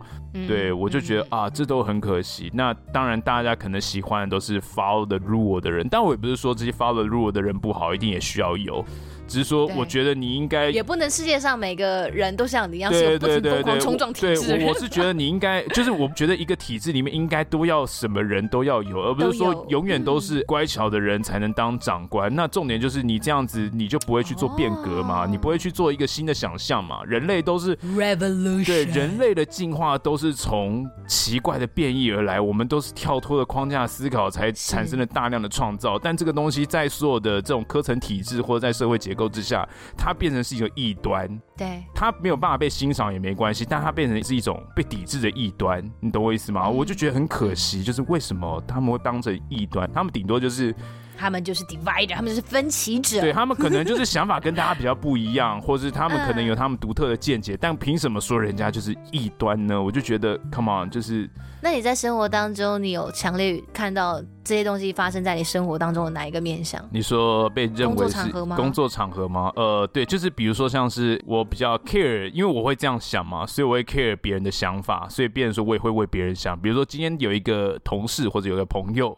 [0.47, 2.51] 对，我就觉得啊，这都很可惜。
[2.55, 8.85] 那当然，大家可能喜欢的都是 follow the rule 的人，但我也不是说这些 follow the rule 的人不好，一定也需要有。
[9.31, 14.49] 只是说，我觉得你应该也不能世界上每个人都像你一样，是不停疯狂冲撞体制。
[14.49, 22.35] 对，我是觉得你应该， 就是我觉得一个体制里面应该都要什么人都要有，而不是说永远都是乖巧的人才能当长官。
[22.35, 27.05] 那重点就是你这样子，你就不会去做变革嘛，你不会去做一个新的想象嘛。
[27.05, 35.97] 人类都是 revolution，对，人类的进化都是从奇怪的变异而来，我们都是跳脱了框架思考才产生了大量的创造。
[35.97, 39.20] 但这个东西在所有的这种科层体制或者在社会结构。
[39.29, 46.63] 之下，它变成是一个异端，对，它没有办法被欣赏也没关系，但它变成是一种被抵制的异端，你懂我意思吗？
[46.67, 49.91] 嗯、我就觉得很可惜，就是为什么他们会当成异端？
[49.93, 50.75] 他们顶多就是。
[51.21, 53.21] 他们就是 divider，他们就是分歧者。
[53.21, 59.81] 对，他们可能就是想法跟大家比较不一样， 或是他们可能有他们独特的见解，但凭什么说人家就是异端呢？
[59.81, 61.29] 我就觉得，come on，就是。
[61.63, 66.83] 那你在生活当中，你有强烈看到这些东西发生在你生活当中的哪一个面向？
[66.91, 68.57] 你说被认为是工作场合吗？
[68.57, 69.53] 工作场合吗？
[69.57, 76.59] 呃，对，就是比如说像是我比较 care，因为我会这样想嘛，所以我会 care 别人的想法，所以变成说我也会为别人想。
[76.59, 79.15] 比如说今天有一个同事或者有个朋友。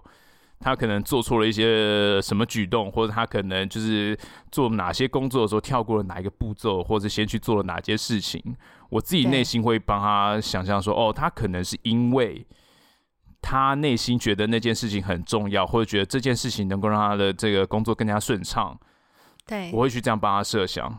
[0.62, 4.16] 他可能做错了一些什么举动，或者他可能就是
[4.51, 8.40] 做哪些工作的时候跳过了哪一个步骤，或者先去做了哪些事情。
[8.88, 12.46] 我自己内心会帮他想象说，哦，他可能是因为
[13.40, 18.79] 他内心觉得那件事情很重要，或者觉得这件事情能够让他的这个工作更加顺畅。
[19.44, 20.96] 对，我会去这样帮他设想。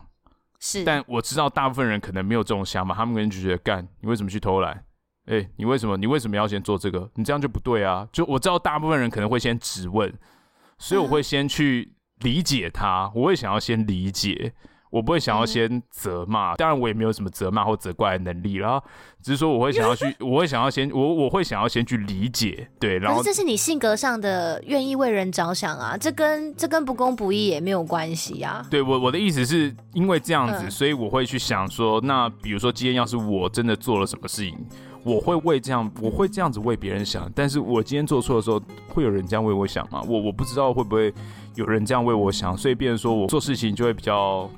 [0.60, 4.84] 是，但我知道大部分人可能没有这种想法，他们可能就觉得，干，你为什么去偷懒？
[5.26, 5.96] 哎、欸，你为什么？
[5.96, 7.08] 你为什么要先做这个？
[7.14, 8.06] 你这样就不对啊！
[8.12, 10.12] 就我知道，大部分人可能会先质问，
[10.78, 14.52] 所以我会先去理解他，我会想要先理解。
[14.90, 18.80] 我不会想要先责骂，当然我也没有什么责骂或责怪的能力啦，
[19.20, 28.64] 只是说我会想要去， 我会想要先，我我会想要先去理解，对，然后这是你性格上的愿意为人着想啊，这跟这跟不公不义也没有关系啊。
[28.70, 34.56] 对，我我的意思是因为这样子，所以我会去想说，那比如说今天要是我真的做了什么事情，
[35.04, 40.02] 我会为这样，我会这样子为别人想，但是我今天做错的时候，会有人这样为我想吗？
[40.08, 41.12] 我我不知道会不会
[41.54, 44.50] 有人这样为我想，所以变成说我做事情就会比较。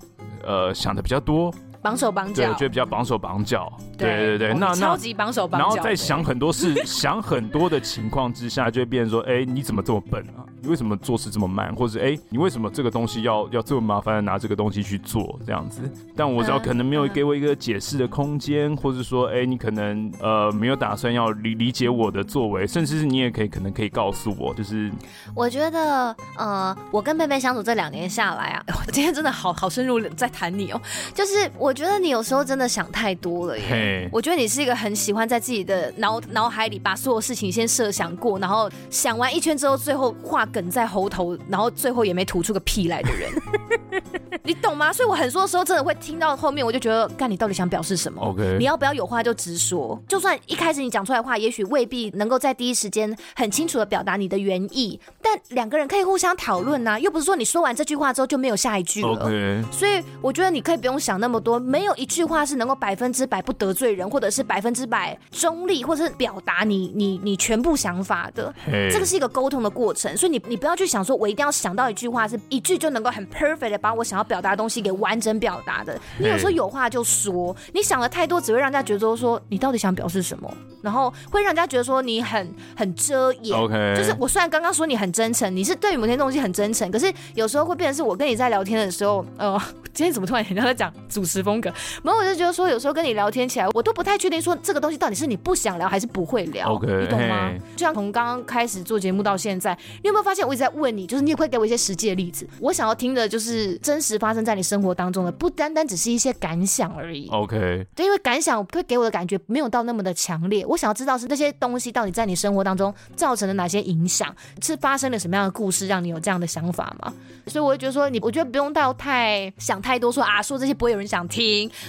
[0.44, 1.52] 呃，想的比较多，
[1.82, 10.44] 绑手绑脚，对，就比较绑手绑脚，对对对，那那超级绑手绑脚，然后在想很多事， 想很多的情况之下，就会变成说，哎，你怎么这么笨啊？
[10.60, 11.74] 你为什么做事这么慢？
[11.74, 15.82] 或者哎，你为什么这个东西要要这么麻烦的拿这个东西去做这样子？
[16.16, 24.90] 但我知道可能没有给我一个解释的空间，嗯、或者说哎，你可能呃没有打算要理理解我的作为，甚至是你也可以可能可以告诉我，就是
[25.34, 30.80] 我觉得呃，我跟贝贝相处这两年下来啊， 我今天真的好好深入在谈你哦，
[31.14, 43.30] 就是我觉得你有时候真的想太多了耶，嘿，我觉得你是一个很喜欢在自己的脑脑海里把所有事情先设想过，然后想完一圈之后，最后话梗在喉头，然后最后也没吐出个屁来的人。
[44.42, 44.92] 你懂吗？
[44.92, 50.00] 所以我很多时候真的会听到后面，我就觉得，干，你到底想表示什么？OK，你要不要有话就直说？
[50.06, 56.98] 就算一开始你讲出来的话，也许未必能够在第一时间很清楚的表达你的原意，但两个人可以互相讨论呐。
[57.00, 59.08] 又不是说你说完这句话之后就没有下一句了。
[59.08, 68.52] OK，所以我觉得你可以不用想那么多，没有一句话是能够百分之百不得罪人，或者是百分之百中立，或者是表达你你你全部想法的。
[68.90, 75.98] 这个是一个沟通的过程，所以你你不要去想说我一定要想到一句话是一句就能够很 perfect 的把我想要表达的东西给完整表达的。
[76.18, 83.58] 你有时候有话就说，你想的太多只会让人家觉得说你到底想表示什么，然后会让人家觉得说你很很遮掩。
[83.58, 89.60] OK，就是我虽然刚刚说你很真诚，你是对于某些东西很真诚，可是有时候会变成是我跟你在聊天的时候，呃，
[89.92, 91.72] 今天怎么突然人家在讲主持风格？
[92.02, 96.74] 然后我就觉得说有时候跟你聊天起来，我都不太确定说这个东西到底是你不想聊还是不会聊。
[96.74, 97.52] OK，你懂吗？
[97.76, 102.46] 就像从刚刚开始做节目到现在，你有没有发现我一直在问你，就是你也会给我一些实际的例子？
[102.60, 107.28] 我想要听的就是真实发生在你生活当中的，不单单只是一些感想而已。
[107.28, 110.66] OK，对，因为感想会给我的感觉没有到那么的强烈。
[110.66, 117.12] 我想要知道是那些东西到底在你生活当中造成了哪些影响，是发生了什么样的故事让你有这样的想法吗？
[117.46, 121.35] 所以我会觉得说，你我觉得不用到太想太多说，说啊说这些不会有人想听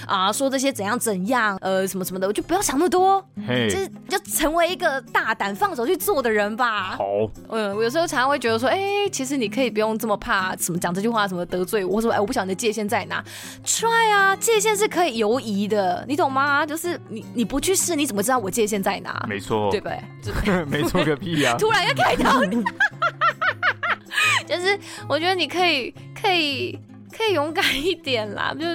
[0.05, 3.23] 啊，说这些怎样怎样，呃什么什么的，我就不要想那么多。
[3.47, 6.95] 嘿，就是就成为一个大胆放手去做的人吧。
[6.97, 7.05] 好，
[7.49, 13.23] 嗯，我有时候常常会觉得说，哎、欸，其实你可以不用这么怕什么讲这句话什么得罪我，或者说哎，我不晓得你的界限在哪。
[13.65, 16.65] Try 啊，界限是可以游移的，你懂吗？
[16.65, 19.25] 就是你你不去试，你怎么知道我界限在哪？
[19.27, 20.65] 没错，对不对？
[20.65, 21.57] 没错个屁呀、啊！
[21.57, 22.41] 突然要开刀，
[24.45, 26.77] 就是我觉得你可以可以
[27.15, 28.65] 可以勇敢一点啦，就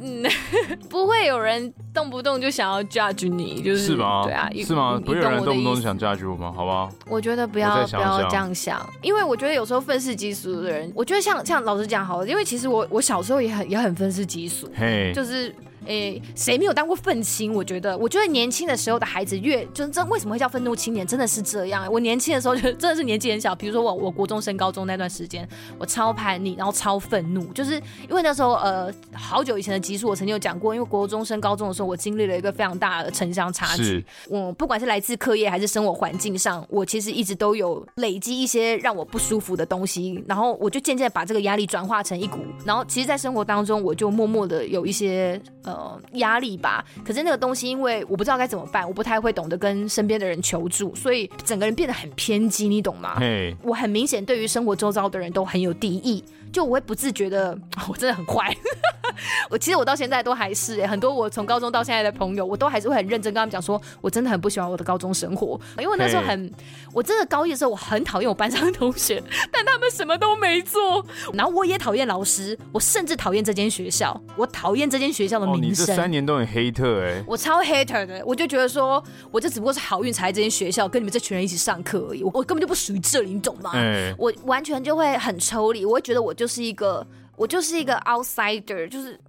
[0.00, 0.24] 嗯，
[0.88, 4.22] 不会有人动不动就想要 judge 你，就是是吗？
[4.24, 5.00] 对啊，是吗？
[5.04, 6.52] 不会有人动不动就想 judge 我吗？
[6.54, 15.54] 好吧，我觉得不要不要这样想，因为我觉得有时候愤世嫉俗的人，我觉得像像老实讲好了，因为其实我我小时候也很也很愤世嫉俗，嘿，就是。
[15.86, 17.54] 诶，谁没有当过愤青？
[17.54, 21.06] 我觉得，我觉得年轻的时候的孩子越就是真为什么会叫愤怒青年？
[21.06, 21.90] 真的是这样。
[21.90, 27.74] 我年轻的时候就真的是年纪很小，比如说我我国中升高中那段时间，我超叛逆，然后超愤怒，就是
[28.08, 34.04] 因为那时候呃好久以前的集数我曾经有讲过，因为国中升高中的时候，我经历了一个非常大的城乡差距。
[34.28, 45.75] 我不管是来自课业还是生活环境上，我其实一直都有累积一些让我不舒服的东西，然后我就渐渐把这个压力转化成一股，然后其实，在生活当中我就默默的有一些呃
[46.12, 46.56] 压力。
[46.56, 53.18] 吧，可是那个东西，因为我不知道该怎么办，我不太会懂得跟身边的人求助，所以整个人变得很偏激，你懂吗.
[53.62, 56.24] 我很明显对于生活周遭的人都很有敌意。
[56.52, 57.56] 就我会不自觉的，
[57.88, 58.54] 我真的很坏。
[59.48, 66.52] 我其实我到现在都还是、欸、很多我从高中到现在的朋友，我都还是会很认真跟他们讲说，我真的很不喜欢我的高中生活，因为那时候很，
[66.92, 71.04] 我真的高一的时候我很讨厌我班上的同学，但他们什么都没做。
[71.32, 75.64] 然后我也讨厌老师，我甚至讨厌这间学校，我讨厌这间学校的名声。
[75.64, 83.70] 哦、你这三年都很黑特哎，我超 hater 的，我就觉得说，我这只不过是好运才来这间学校，跟你们这群人一起上课而已，我我根本就不属于这里，你懂吗？
[83.72, 86.46] 欸、我完全就会很抽离，我会觉得我就。
[86.46, 89.20] 是一个，我就是一个 outsider，就是。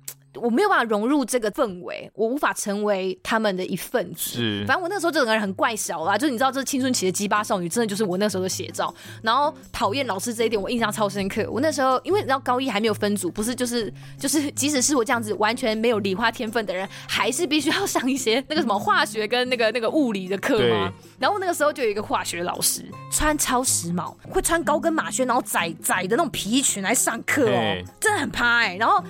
[0.41, 4.37] 我没有办法融入这个氛围，我无法成为他们的一份子。
[4.37, 8.93] 是，反正我那时候整个人很怪小啦，就是你知道，这青春期的鸡巴少女，真的就是我那时候的写照。
[9.21, 11.45] 然后讨厌老师这一点，我印象超深刻。
[11.49, 20.91] 我那时候因为你知道高一还没有分组，不是就是就是，即使是我这样子完全没有理化天分的人，还是必须要上一些那个什么化学跟那个那个物理的课吗？
[21.19, 28.77] 然后那个时候就有一个化学老师，穿超时髦，会穿高跟马靴，然后窄窄的那种皮裙来上课哦、喔，真的很趴哎、欸。
[28.77, 29.03] 然后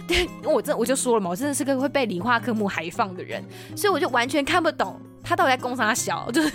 [0.44, 3.44] 我真我就说我真的是个会被理化科目还放的人，
[3.76, 6.50] 所以我就完全看不懂他到底在攻啥小，就是。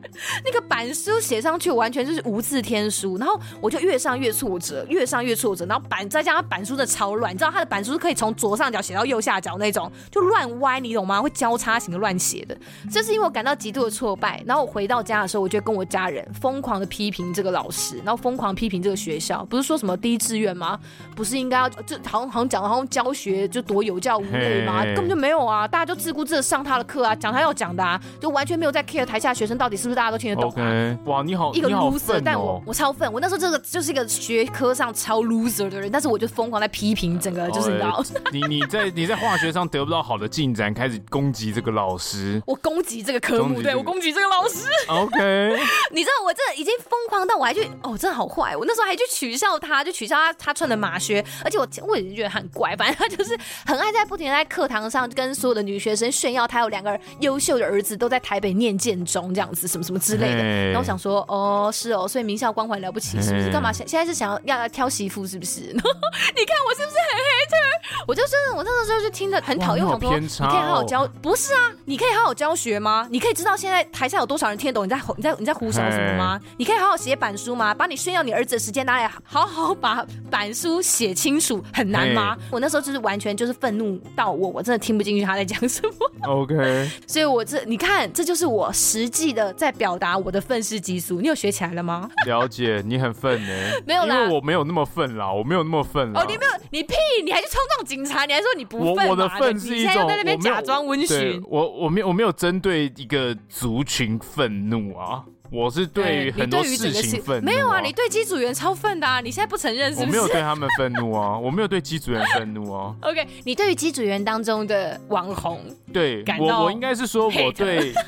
[0.44, 11.20] 那个板书写上去完全就是无字天书，然后我就越上越挫折，越上越挫折，然后板再加上板书的超乱，你知道他的板书是可以从左上角写到右下角那种，就乱歪，你懂吗？
[11.20, 12.56] 会交叉型的乱写的，
[12.90, 20.78] 这是因为我感到极度的挫败，然后我回到家的时候，我就跟我家人疯狂的批评这个老师，然后疯狂批评这个学校，不是说什么第一志愿吗？
[21.14, 24.84] 不是应该要就好像好像讲的好像教学就多有教无类吗？
[24.84, 30.08] 根本就没有啊，大家就自顾自的上他的课啊，讲他要讲的啊，就完全没有在 care 台下学生到底是不是大家。
[30.08, 30.54] 都听得懂、啊。
[30.54, 44.66] OK，哇，你好，一个 loser，、哦、但我我超愤，我那时候这个就是一个学科上超 loser 的人，但是我就疯狂在批评整个，就是你知道，你你在你在化学上得不到好的进展，开始攻击这个老师， 我攻击这个科目，对我攻击这个老师。
[44.88, 45.58] OK，
[45.92, 60.42] 你知道我这已经疯狂到我还去，哦，真的好坏，我那时候还去取笑他，就取笑他他穿的马靴，而且我我已经觉得很怪，反正他就是很爱在不停的在课堂上跟所有的女学生炫耀他有两个优秀的儿子都在台北念建中这样子，什么什么之类的。
[60.42, 63.50] 然后我想说，哦，是哦，所以名校光环了不起，是不是？
[63.50, 65.60] 干嘛现现在是想要要来挑媳妇，是不是？
[65.62, 68.04] 你看我是不是很 hater？
[68.06, 71.72] 我就真的，我那时候就听着很讨厌，我说你可以好好教，不是啊？
[71.84, 73.06] 你可以好好教学吗？
[73.10, 76.40] 你可以知道现在台下有多少人听得懂你在你在你在胡说什么吗？
[76.56, 77.74] 你可以好好写板书吗？
[77.74, 82.36] 把你炫耀你儿子的时间拿来好好把板书写清楚，很难吗？
[82.50, 86.30] 我那时候就是完全就是愤怒到我，我真的听不进去他在讲什么。
[86.32, 91.20] OK， 所以我这你看，这就是我实际的在表达我的愤世嫉俗。
[91.20, 92.08] 你有学起来了吗？
[92.26, 93.52] 了解，你很愤呢。
[93.86, 96.20] 没有啦，因为我没有那么愤啦，我没有那么愤啦。
[96.20, 96.94] 哦，你没有，你屁，
[97.24, 101.42] 你还去冲撞警察，你还说你不愤我，我的愤是一种，在那边假装温驯。
[101.48, 105.24] 我我没有我没有针对一个族群愤怒啊。
[105.50, 110.06] 我是对于很多事情愤怒，没有啊，你对机组员超愤的啊，你现在不承认是不是？
[110.06, 112.94] 我没有对他们愤怒啊，我没有对机组员愤怒啊。
[113.00, 115.58] OK，你对于机组员当中的网红，
[115.92, 117.92] 对我我应该是说我对。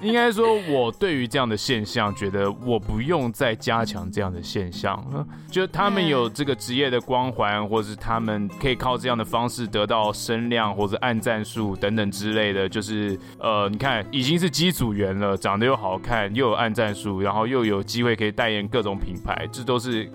[0.00, 5.00] 应该说，我对于这样的现象，觉得我不用再加强这样的现象。
[5.48, 12.68] 就他们有这个职业的光环，或是他们可以靠这样的方式得到声量，或者按战术等等之类的。
[12.68, 20.10] 就是呃，你看，已经是机组员了，长得又好看，又有按战术，然后又有机会可以代言各种品牌，这都是。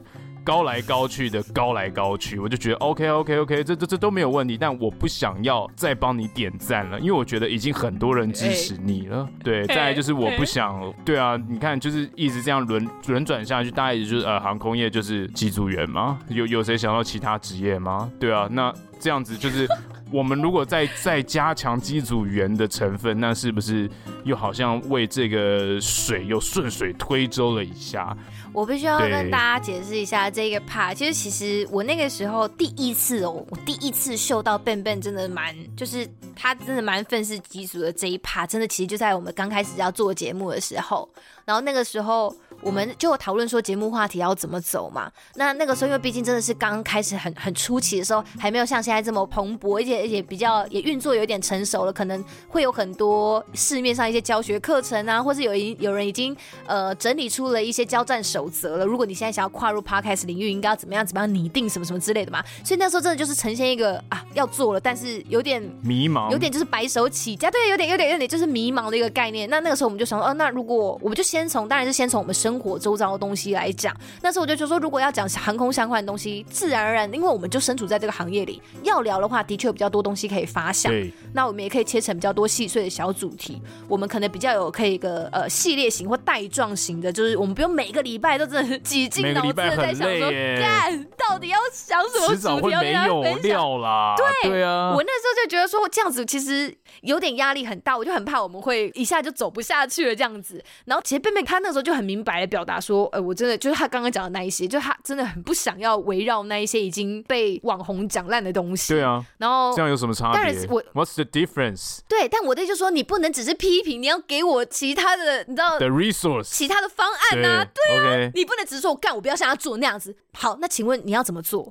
[0.47, 9.27] 高来高去的高来高去，我就觉得 OK OK OK，这这这都没有问题，但我不想要再帮你点赞了，因为我觉得已经很多人支持你了。
[9.43, 16.17] 对，再来就是我不想，对啊，你看就是一直这样轮轮转下去，大概也就是呃航空业就是机组员吗？
[16.29, 18.09] 有有谁想到其他职业吗？
[18.17, 19.67] 对啊，那这样子就是
[20.11, 23.89] 我们如果再再加强机组员的成分，那是不是
[24.23, 28.15] 又好像为这个水又顺水推舟了一下？
[28.53, 30.93] 我必须要跟大家解释一下这个怕。
[30.93, 41.07] 其实，其实我那个时候第一次哦，我第一次嗅到笨笨真的蛮，就是他真的蛮愤世嫉俗的这一怕真的其实就在我们刚开始要做节目的时候，
[41.45, 42.35] 然后那个时候。
[42.61, 45.11] 我们就讨论说节目话题要怎么走嘛。
[45.35, 56.35] 那那个时候，因为毕竟真的是刚开始很很初期的时候，还没有像现在这么蓬勃，而且而且比较也运作有点成熟了，可能会有很多市面上一些教学课程啊，或是有一有人已经
[56.65, 58.85] 呃整理出了一些交战守则了。
[58.85, 62.43] 如果你现在想要跨入 podcast 领域，应该要怎么样怎么样拟定什么什么之类的嘛。
[62.63, 69.49] 所以那时候真的就是呈现一个啊要做了，但是有点迷茫，有点就是白手起家，对，有点有点有点就是迷茫的一个概念。
[69.49, 80.89] 那那个时候我们就想说，哦、啊，那如果我们就先从，当然是先从我们生活周遭的东西来讲，那时候我就觉得说，如果要讲航空相关的东西，自然而然，因为我们就身处在这个行业里，要聊的话，的确有比较多东西可以发想。
[80.89, 83.61] 对，那我们也可以切成比较多细碎的小主题。
[83.89, 94.15] 我们可能比较有可以一个呃系列型或带状型的，就是我们不用每个礼拜都真的挤进脑子 的在想说，干到底要想什么主题要跟大家分享啦。
[94.15, 100.63] 对对啊，我那时候就觉得说这样子其实有点压力很大，我就很怕我们会一下就走不下去了这样子。
[100.85, 102.79] 然后其实 benben 他那时候就很明白的表达。
[102.79, 108.93] 说，呃，我真的就是他刚刚讲的那一些，就他真的很不想要围绕那一些已经被网红讲烂的东西。
[108.93, 110.67] 对啊，然后这样有什么差别？
[110.69, 111.99] 我，What's the difference？
[112.07, 118.31] 对，但我的意思就是说，你不能只是批评，你要给我其他的，你知道，the resource，其他的方案啊，对，对啊，okay.
[118.35, 120.15] 你不能只是说我干，我不要像他做那样子。
[120.39, 121.63] 好，那请问你要怎么做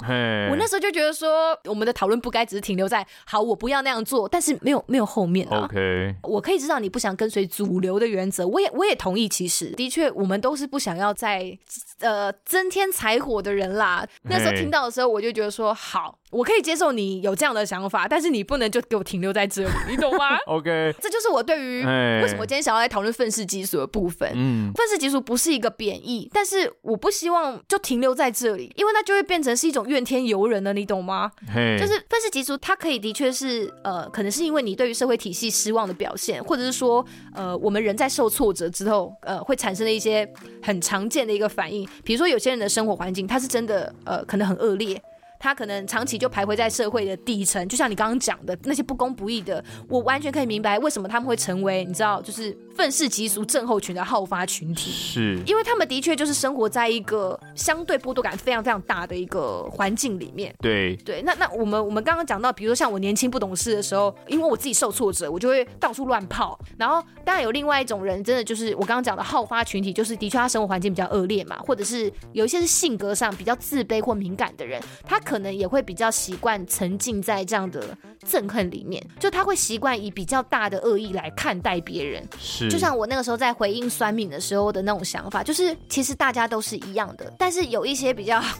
[0.51, 5.65] 我那时候就觉得说，我们的讨论不该只是停留在好，我不要那样做，但是没有没有后面啊。
[5.65, 9.29] OK，我可以知道你不想跟随主流的原则，我也我也同意。
[9.29, 11.57] 其实的确，我们都是不想要在。
[12.01, 14.07] 呃，增添柴火的人啦。
[14.23, 20.37] 那时候听到的时候，我就觉得说，好，我可以接受你有这样的想法，但是你不能就给我停留在这里，你懂吗？
[20.47, 24.31] OK，这就是我对于为什么我今天想要来讨论愤世嫉俗的部分。
[24.35, 31.33] 嗯，愤世嫉俗不是一个贬义，但是我不希望就停留在这里，因为那就会变成是一种怨天尤人了，你懂吗？
[31.79, 40.29] 就是愤世嫉俗，它可以的确是呃，可能是因为你对于社会体系失望的表现，或者是说呃，我们人在受挫折之后，呃，会产生的一些
[40.63, 41.86] 很常见的一个反应。
[42.05, 45.01] 比如说，有些人的生活环境，他是真的，呃，可能很恶劣。
[45.47, 60.53] 他可能长期就徘徊在社会的底层，就像你刚刚讲的那些不公不义的，我完全可以明白为什么他们会成为你知道，就是愤世嫉俗症候群的好发群体，是因为他们的确就是生活在一个相对剥夺感非常非常大的一个环境里面。
[60.61, 66.59] 对对，那那我们我们刚刚讲到，比如说像我年轻不懂事的时候，因为我自己受挫折，我就会到处乱跑。
[66.77, 82.27] 然后当然有另外一种人，真的就是我刚刚讲的好发群体，就是的确他生活环境比较恶劣嘛，或者是有一些是性格上比较自卑或敏感的人，他可能也会比较习惯沉浸在这样的憎恨里面，就他会习惯以比较大的恶意来看待别人。
[82.39, 88.43] 是，就像我那个时候在回应酸敏的时候的那种想法，就是其实大家都是一样的，但是有一些比较。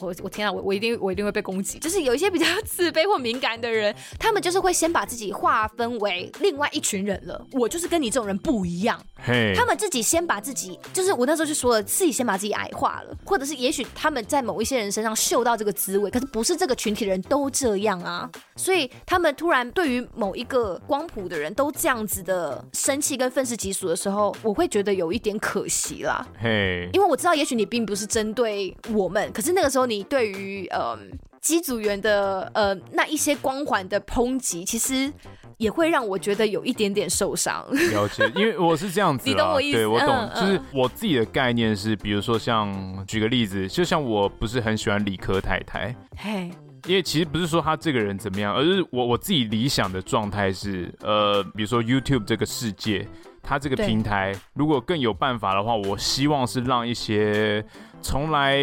[0.00, 1.76] 我我天啊，我我一定我一定会被攻击。
[1.80, 7.44] 就是有一些比较自卑或敏感的人，他们就是会先把自己划分为另外一群人了。
[7.52, 9.00] 我就是跟你这种人不一样。
[9.16, 18.30] 嘿，他们自己先把自己，就是我那时候就说了，自己先把自己矮化了，或者是也许他们在某一些人身上嗅到这个滋味，可是不是这个群体的人都这样啊。
[18.54, 26.24] 所以他们突然对于某一个光谱的人都这样子的生气跟愤世嫉俗的时候，我会觉得有一点可惜啦。
[26.40, 29.88] 嘿，因为我知道，也许你并不是针对我们，可是那个时候。
[29.88, 30.98] 你对于呃
[31.40, 35.10] 机组员的呃那一些光环的抨击，其实
[35.58, 37.64] 也会让我觉得有一点点受伤。
[37.92, 39.78] 了解， 因为我是这样子，你懂我意思？
[39.78, 46.50] 对，我懂，嗯、就是我自己的概念是，比如说像举个例子，就像我不是很喜欢理科太太，嘿，
[46.86, 53.06] 因为其实不是说他这个人怎么样，而是我我自己理想的状态是，呃，比如说 YouTube 这个世界，
[53.42, 57.64] 它这个平台如果更有办法的话，我希望是让一些。
[58.00, 58.56] 从来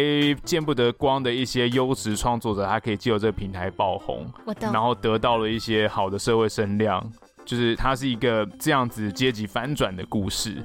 [0.44, 4.26] 见不得光的一些优质创作者，他可以借由这个平台爆红，
[4.60, 7.04] 然后得到了一些好的社会声量，
[7.44, 10.62] 就是它是一个这样子阶级翻转的故事。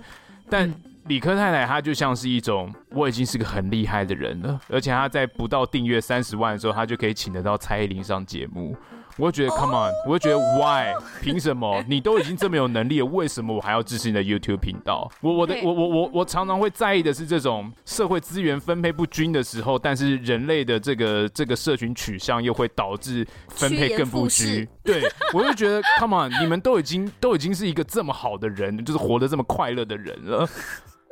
[0.49, 0.73] 但
[1.05, 8.75] 理科太太她就像是一种，我已经是个很厉害的人了，而且她在不到订阅三十万的时候，她就可以请得到蔡依林上节目。
[9.21, 9.93] 我会觉得，Come on！
[10.03, 10.95] 我会觉得，Why？
[11.21, 11.79] 凭什么？
[11.87, 15.11] 你都已经这么有能力了，为什么我还要支持你的 YouTube 频道？
[15.21, 24.67] 我我的我我我我常常会在意的是这种社会资源分配不均的时候，但是人类的这个这个社群取向又会导致分配更不均。
[24.83, 25.03] 对，
[25.33, 26.31] 我就觉得， Come on！
[26.41, 30.49] 你们都已经都已经是一个这么好的人，就是活得这么快乐的人了。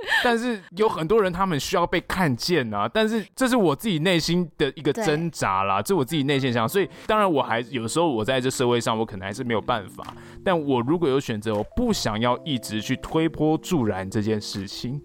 [0.24, 2.90] 但是有很多人，他们需要被看见啊！
[2.92, 6.68] 但是这是我自己内心的一个挣扎啦，这我自己内心想。
[6.68, 10.16] 所以当然，我还有时候我在这社会上，我可能还是没有办法。
[10.44, 15.02] 但我如果有选择，我不想要一直去推波助澜这件事情。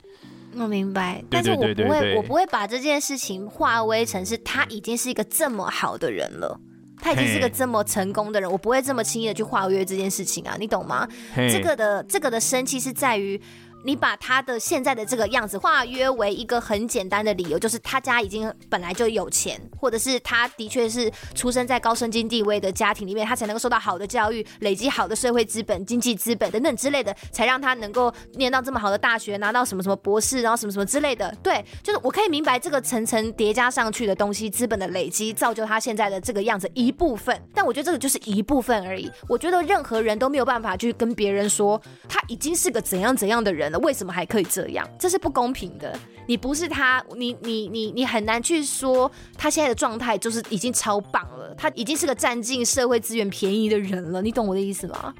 [0.57, 6.57] 我明白，但是我不会，我不会把这件事情化为成是他已经是一个这么好的人了，
[7.01, 11.09] 他已经是个这么成功的人，我不会这么轻易的去化约这件事情啊，你懂吗？
[11.34, 13.40] 这个的这个的生气是在于。
[13.85, 31.30] 你把他的现在的这个样子化约为一个很简单的理由，就是他家已经本来就有钱，或者是他的确是出生在高身经地位的家庭里面，他才能够受到好的教育，累积好的社会资本、经济资本等等之类的，才让他能够念到这么好的大学，拿到什么什么博士，然后什么什么之类的。
[31.43, 39.11] 对，就是我可以明白这个层层叠加上去的东西，资本的累积造就他现在的这个样子一部分，但我觉得这个就是一部分而已。
[39.28, 41.78] 我觉得任何人都没有办法去跟别人说
[42.09, 43.74] 他已经是个怎样怎样的人。
[43.79, 44.89] 为什么还可以这样？
[44.99, 45.99] 这是不公平的。
[46.27, 54.22] 你不是他，你你你你很难去说他现在的状态就是已经超棒了，他已经是个占尽社会资源便宜的人了。
[54.22, 55.14] 你懂我的意思吗？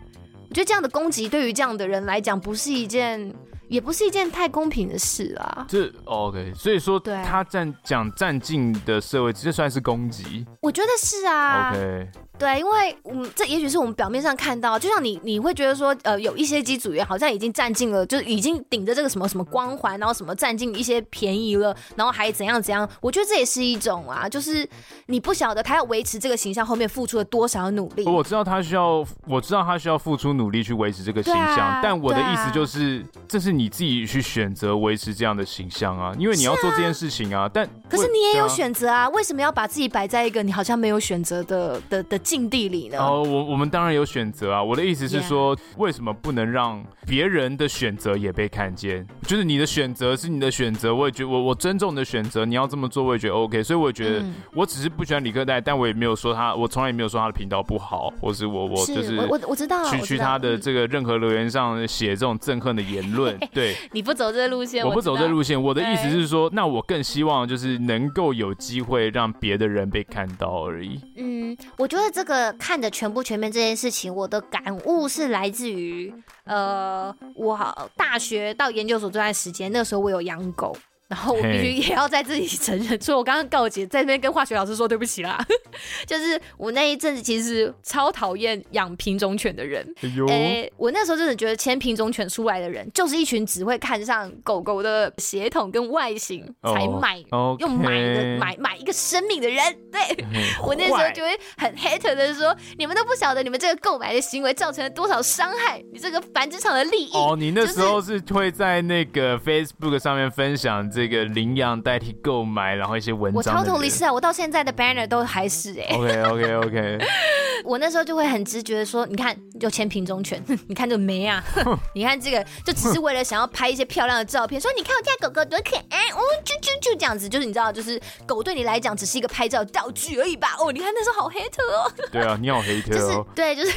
[0.49, 3.35] 我觉得这样的攻击对于这样的人来讲，不是一件，
[3.75, 5.67] 也不是一件太公平的事啊。
[5.69, 10.47] 这 OK，所以说他占讲占尽的社会，这算是攻击？
[10.61, 11.73] 我觉得是啊。
[11.73, 12.09] OK。
[12.37, 22.89] 对，因为嗯，这也许是我们表面上看到，就像你，你会觉得说，呃，有一些机组员好像已经占尽了，就是已经顶着这个什么什么光环，然后什么占尽一些便宜了，然后还怎样怎样。
[23.01, 24.69] 我觉得这也是一种啊，就是
[25.07, 28.05] 你不晓得他要维持这个形象后面付出了多少努力。
[28.05, 37.43] 我知道他需要，我知道他需要付出努力去维持这个形象，啊、但我的意思就是，啊、这是你自己去选择维持这样的形象啊，因为你要做这件事情啊。
[37.43, 42.19] 啊但可是你也有选择啊，为什么要把自己摆在一个你好像没有选择的的的？
[42.25, 42.99] 境地里呢？
[42.99, 44.63] 哦，我我们当然有选择啊。
[44.63, 49.07] 我的意思是说，为什么不能让别人的选择也被看见？
[49.27, 52.47] 就是你的选择是你的选择，我也觉得我我尊重你的选择。
[52.47, 53.63] 你要这么做，我也觉得 OK。
[53.63, 63.39] 所以我觉得，我只是不喜欢理科太太，但我也没有说他，我从来也没有说他的频道不好，或是我我就是我我知道，去去他的这个任何留言上写这种憎恨的言论。
[63.53, 65.61] 对， 你不走这路线，我不走这路线。
[65.61, 70.99] 我的意思是说，那我更希望就是能够有机会让别的人被看到而已。
[71.17, 72.05] 嗯，我觉得。
[72.15, 76.15] 这个看的全不全面这件事情，我的感悟是来自于，
[76.45, 77.59] 呃，我
[77.97, 80.77] 大学到研究所这段时间，那个时候我有养狗。
[81.15, 85.39] 然后我必须也要在自己承认，所以我刚刚告解，在那边跟化学老师说对不起啦。
[86.07, 89.87] 就是我那一阵子其实超讨厌养品种犬的人。
[90.29, 97.61] 哎，欸，我那时候真的觉得牵品种犬出来的人，就是一群只会看上狗狗的血统跟外形才买，oh, okay.
[97.61, 99.63] 用买的买买一个生命的人。
[99.93, 100.01] 对，
[100.67, 107.13] 我那时候就会很 hater 的说，你们都不晓得你们这个购买的行为造成了多少伤害，你这个繁殖场的利益。
[107.15, 113.37] 哦，你那时候是会在那个 Facebook 上面分享这个领养代替购买，然后一些文章。
[113.37, 115.97] 我超同理是啊，我到现在的 banner 都还是哎、欸。
[115.97, 116.99] OK OK OK。
[117.65, 121.43] 我那时候就会很直觉的说，你看，就牵品种犬， 你看这个没啊，
[121.95, 130.57] 你看这个，就只是为了想要拍一些漂亮的照片，说你看我家狗狗多可爱，哦，就就就这样子，就是你知道，就是狗对你来讲只是一个拍照道具而已吧？
[130.61, 131.91] 哦，你看那时候好黑特哦。
[132.13, 132.99] 对啊，你好黑特哦。
[132.99, 133.73] 就是对，就是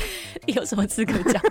[0.48, 1.42] 有什么资格讲？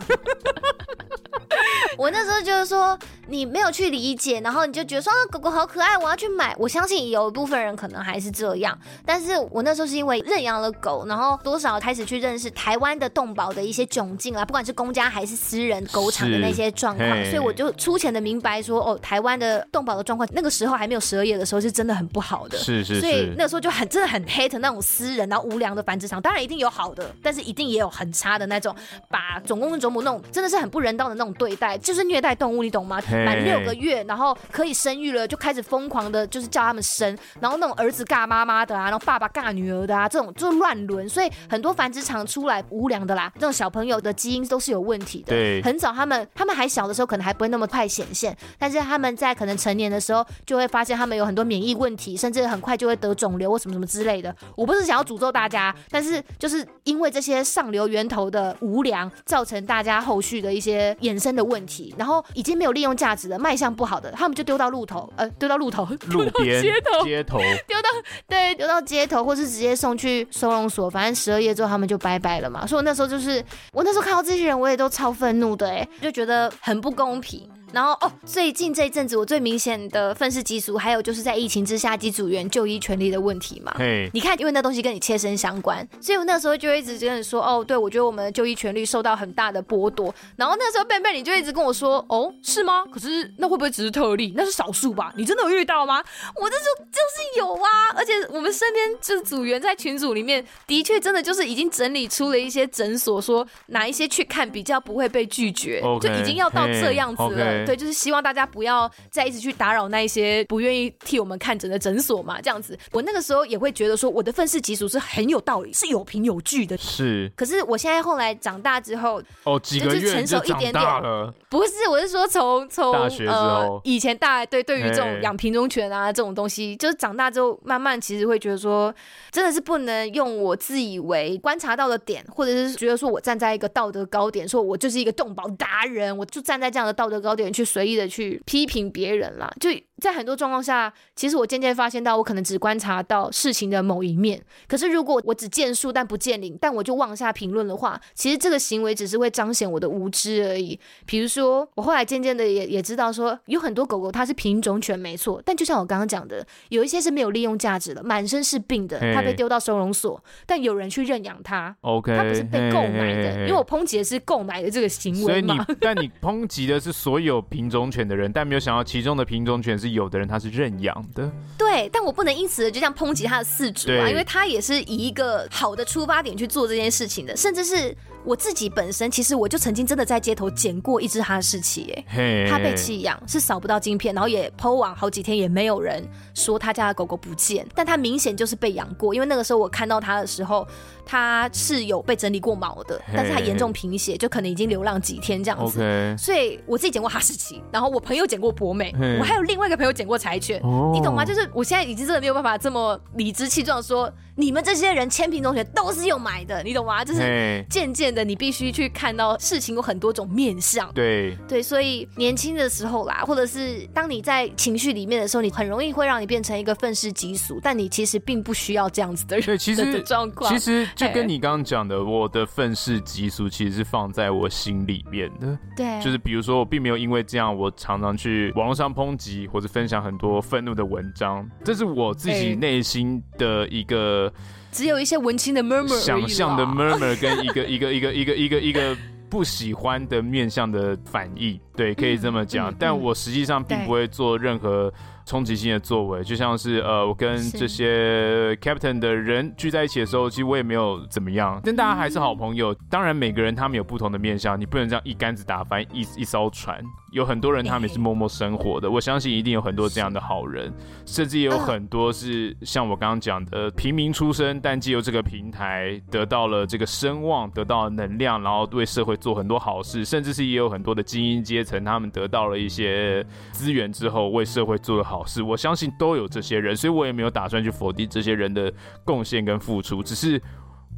[1.97, 2.99] 我那时候就是说，
[3.29, 6.55] 你没有去理解，然后你就觉得说，啊，狗狗好可爱，我要去买。
[6.59, 28.75] 我相信有一部分人可能还是这样，但是我那时候是因为认养了狗，然后多少开始去认识台湾的动保的一些窘境啊，不管是公家还是私人狗场的那些状况，所以我就粗浅的明白说，哦，台湾的动保的状况，那个时候还没有十二夜的时候是真的很不好的，是是是，所以那个时候就很真的很 hate 那种私人然后无良的繁殖场，当然一定有好的，但是一定也有很差的那种，
[29.09, 31.77] 把种公跟种母那种真的是很不人道的那种对待。
[31.79, 33.01] 就是虐待动物，你懂吗？
[33.11, 41.09] 满六个月，然后可以生育了，就开始疯狂的，就是叫他们生，然后那种儿子尬妈妈的啊，然后爸爸尬女儿的啊，这种就是乱伦。
[41.09, 45.27] 所以很多繁殖场出来无良的啦，这种小朋友的基因都是有问题的。
[45.29, 54.35] 对，很早他们他们还小的时候，可能还不会那么快显现，但是他们在可能成年的时候，就会发现他们有很多免疫问题，甚至很快就会得肿瘤或什么什么之类的。
[54.57, 62.17] 我不是想要诅咒大家，但是就是因为这些上流源头的无良，造成大家后续的一些衍生的问题，然后。
[62.35, 67.89] 已经没有利用价值的卖相不好的，他们就丢到路头，呃，丢到路头， 路边街头，街头， 丢到
[68.29, 72.67] 对，丢到街头，或是直接送去收容所，反正十二夜之后他们就拜拜了嘛。
[72.67, 77.49] 所以我那时候就是，我那时候看到这些人，我也都超愤怒的，哎，就觉得很不公平。
[77.73, 83.75] 然后哦，最近这一阵子我最明显的愤世嫉俗，还有就是在疫情之下机组员就医权利的问题嘛。
[83.77, 90.15] 嘿，你看，因为那东西跟你切身相关，所以我那时候就一直跟你说，哦，对，我觉得我们的就医权利受到很大的剥夺。
[90.37, 92.85] 然后那时候贝贝你就一直跟我说，哦，是吗？
[92.91, 94.33] 可是那会不会只是特例？
[94.37, 95.13] 那是少数吧？
[95.17, 96.03] 你真的有遇到吗？
[96.41, 107.56] 我那时候就是有啊，而且我们身边就是组员在群组里面，的确真的就是已经整理出了一些诊所，说哪一些去看比较不会被拒绝，okay, 就已经要到这样子了。
[107.65, 112.77] 对，就是希望大家不要再一直去打扰那一些不愿意替我们看诊的诊所嘛，这样子。
[112.93, 116.77] 我那个时候也会觉得说，我的愤世嫉俗是很有道理，是有凭有据的。
[116.77, 117.31] 是。
[117.37, 121.33] 可是我现在后来长大之后，哦，几个月就长大了。
[121.49, 128.93] 不是，我是说从从大学之后，呃，以前大对对于这种养品种犬啊这种东西，就是长大之后慢慢其实会觉得说，
[129.31, 137.97] 真的是不能用我自以为观察到的点，或者是觉得说我站在一个道德高点，说我就是一个动保达人，我就站在这样的道德高点去随意。
[137.97, 139.71] 的去批评别人了，就
[140.03, 144.43] 在很多状况下，其实我渐渐发现到，我可能只观察到事情的某一面。
[144.69, 150.79] 可是如果我只见树但不见林，但我就妄下评论的话，其实这个行为只是会彰显我的无知而已。
[151.07, 165.55] 比如说，我后来渐渐的也也知道说，有很多狗狗它是品种犬没错，但就像我刚刚讲的，有一些是没有利用价值的，满身是病的，它被丢到收容所，但有人去认养它，OK，它不是被购买的，因为我抨击的是购买的这个行为嘛。
[165.57, 171.31] 所以你，但你抨击的是所有品种犬的人，但没有想到其中的品种犬是有的人他是认养的。
[171.59, 177.97] 对，但我不能因此就这样抨击他的饲主啊，因为他也是以一个好的出发点去做这件事情的，甚至是。
[178.27, 186.05] 我自己本身其实我就曾经真的在街头捡过一只哈士奇，哎，它被弃养是扫不到晶片，然后也 po 网好几天也没有人
[186.35, 190.67] 说他家的狗狗不见，但它明显就是被养过，因为那个时候我看到它的时候，
[191.05, 195.81] 它是有被整理过毛的，但是它严重贫血，就可能已经流浪几天这样子。
[195.81, 196.19] Okay.
[196.19, 200.61] 所以我自己捡过哈士奇，然后我朋友捡过博美，我还有另外一个朋友捡过柴犬，
[200.93, 201.25] 你懂吗？
[201.25, 204.13] 就是我现在已经真的没有办法这么理直气壮说。
[204.39, 207.03] 你们这些人千平同学都是有买的，你懂吗？
[207.03, 210.93] 就是渐渐的，你必须去看到事情有很多种面相。
[210.93, 219.47] 对对，所以年轻的时候啦，或者是当你在情绪里面的时候，你很容易会让你变成一个愤世嫉俗，但你其实并不需要这样子的人。
[219.47, 225.59] 对，其实状况，其实就跟你刚刚讲的，我的愤世嫉俗其实是放在我心里面的。
[225.75, 234.26] 对，就是比如说，我并没有因为这样，我常常去网络上抨击或者分享很多愤怒的文章，这是我自己内心的一个。
[234.73, 238.97] 只有一些文青的 murmur，想象的 murmur 跟一个一个一个一个一个一个
[239.29, 241.59] 不喜欢的面向的反应。
[241.77, 242.75] 对，可以这么讲。
[242.79, 244.93] 但我实际上并不会做任何。
[245.29, 252.73] 冲击性的作为，就像是呃，我跟这些 captain 的人聚在一起的时候，其实我也没有怎么样，但大家还是好朋友。
[252.89, 256.81] 当然，每个人他们有不同的面相，你不能这样一竿子打翻一一艘船。
[257.11, 260.73] 有很多人他们也是默默生活的，我相信一定有很多这样的好人，
[261.07, 275.17] 甚至也有很多是像我刚刚讲的平民出身，但借由这个平台得到了这个声望，得到了能量，然后为社会做很多好事，甚至是也有很多的精英阶层，他们得到了一些资源之后，为社会做了好。
[275.17, 278.71] 好事，我相信都有这些人，所以我也没有打算去否定这些人的
[279.03, 280.39] 贡献跟付出，只是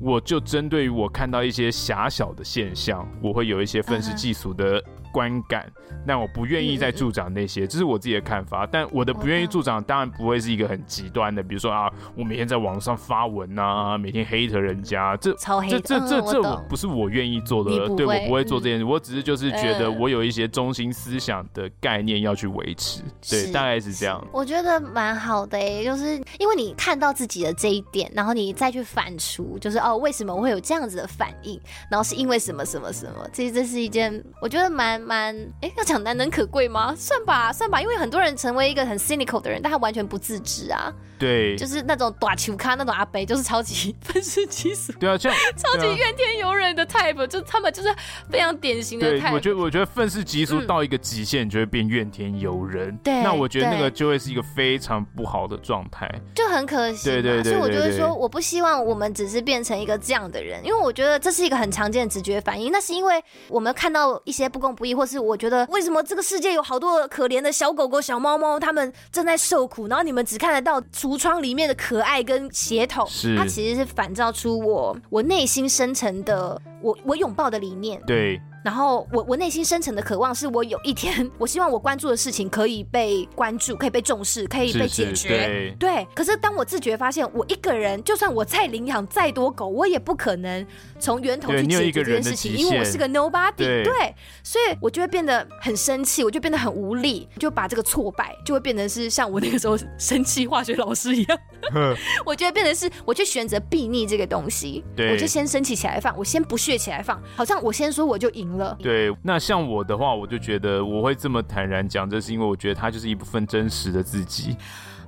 [0.01, 4.83] 我就针对于我看到一些狭小的现象，我会有一些愤世嫉俗的。
[5.19, 5.69] 观感，
[6.07, 8.65] 但我不愿意再助长那些，这是我自己的看法。
[8.65, 24.25] 但我的不愿意助长，当然不会是一个很极端的，比如说啊，我每天在网上发文啊，每天黑特人家，这超黑，这这这这我不是我愿意做的，对我不会做这件事，我只是就是觉得我有一些中心思想的概念要去维持，对，大概是这样。
[24.33, 31.61] 我觉得蛮好的诶，就是因为你看到自己的这一点，然后你再去反刍，就是哦，为什么我会有这样子的反应，
[31.91, 35.08] 然后是因为什么什么什么，其实这是一件我觉得蛮。
[35.09, 36.95] 蛮哎，要讲难能可贵吗？
[36.95, 40.93] 算吧，算吧，因为很多人成为一个很 cynical 的人，但他完全不自知啊。
[41.19, 44.93] 对，就是那种短球咖那种阿北，就是超级 愤世嫉俗。
[45.01, 47.93] 对啊，这样 超级怨天尤人的 type，就他们就是
[48.31, 49.23] 非常典型的 type。
[49.23, 52.97] 对，我觉得我觉得愤世嫉俗到一个极限，你就会变怨天尤人。
[52.99, 57.11] 对，那我觉得那个就会是一个非常不好的状态，就很可惜。
[57.11, 62.71] 对对对，所以我觉得说，我不希望我们只是变成一个这样的人，因为我觉得这是一个很常见的直觉反应。
[62.71, 78.01] 那是因为我们看到一些不公不义，或是我觉得为什么这个世界有好多可怜的小狗狗、小猫猫，他们正在受苦，然后你们只看得到橱窗里面的可爱跟血统，是它其实是反照出我我内心深层的我我拥抱的理念。
[78.07, 78.41] 对。
[78.69, 85.15] 然后我我内心深层的渴望是我有一天， 我希望我关注的事情可以被关注，可以被重视，可以被解决。
[85.15, 86.07] 是是对，对。
[86.15, 90.67] 可是当我自觉发现，我一个人就算我再领养再多狗，我也不可能
[91.01, 93.85] 从源头去解决这件事情，因为我是个 nobody 对。
[93.85, 101.39] 对，所以我就会变得很生气，我就变得很无力，就把这个挫败就会变成是像我那个时候生气化学老师一样，
[102.27, 108.58] 我就会变成是我去选择避逆这个东西，对，我就先生气起来放，我先不屑起来放，好像我先说我就赢。
[108.79, 114.57] 对，那像我的话，我就觉得我会这么坦然讲，这是因为我觉得他就是一部分真实的自己。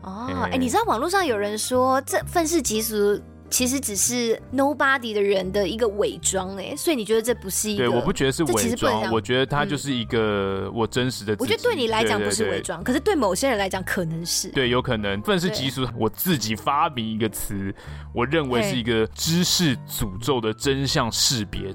[0.02, 7.84] 哦，哎、欸，你知道网络上有人说这愤世嫉俗其实只是 nobody 的人的一个伪装，哎，所以你觉得这不是一个？
[7.84, 11.42] 对，我不觉得是伪装，我觉得他就是一个我真实的自己。
[11.42, 14.48] 我觉得对你来讲不是伪装，可是对某些人来讲可能是。
[14.52, 17.74] 对，有可能愤世嫉俗，我自己发明一个词，
[18.14, 21.74] 我认为是一个知识诅咒的真相识别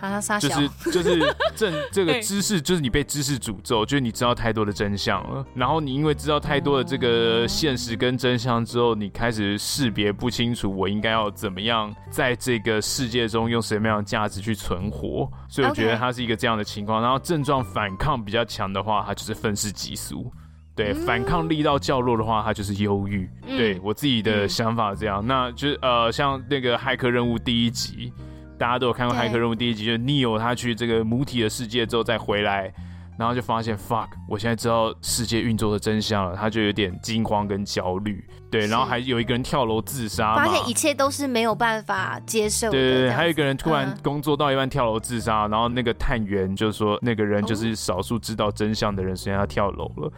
[0.00, 0.40] 证。
[0.40, 17.02] 就是就 是正这个知识，就是你被知识诅咒，就是你知道太多的真相了，然后你因为知道太多的这个现实跟真相之后，你开始识别不清楚我应该要怎么样在这个世界中用什么样的价值去存活，所以我觉得它是一个这样的情况。
[17.02, 20.30] 然后症状反抗比较强的话，它就是愤世嫉俗；
[20.74, 23.28] 对，反抗力道较弱的话，它就是忧郁。
[23.46, 28.12] 对我自己的想法这样，那就是呃，像那个骇客任务第一集。
[28.60, 32.70] 大家都有看过《骇客任务》第一集，就是 Neo 他去这个母体的世界之后再回来，
[33.18, 38.22] 然后就发现 fuck，我现在知道世界运作的真相了，他就有点惊慌跟焦虑。
[38.50, 42.72] 对，然后还有一个人跳楼自杀，发现一切都是没有办法接受的。
[42.72, 50.12] 对对对，还有一个人突然工作到一半跳楼自杀，然后那个探员就说那个人就是少数知道真相的人，所以他跳楼了。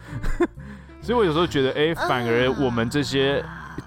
[1.01, 3.41] 所以我有时候觉得，哎，反而我们这些。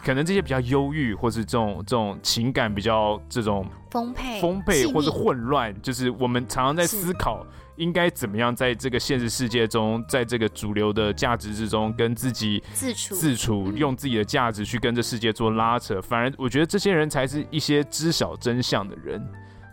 [0.04, 16.00] 可能这些比较忧郁，或是这种这种情感比较这种丰沛、丰沛或是混乱，就是我们常常在思考应该怎么样在这个现实世界中，在这个主流的价值之中，跟自己自处、自处，用自己的价值去跟这世界做拉扯。
[16.00, 19.22] 反而我觉得这些人才是一些知晓真相的人。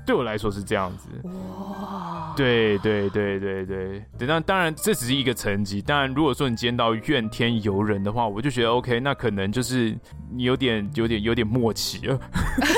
[0.05, 5.81] 对我来说是这样子，哇，对对对对对，那当然这只是一个层级。
[5.81, 9.97] 当然，如果说你见到怨天尤人的话，我就觉得 OK，那可能就是
[10.31, 12.19] 你有点有点有点默契了，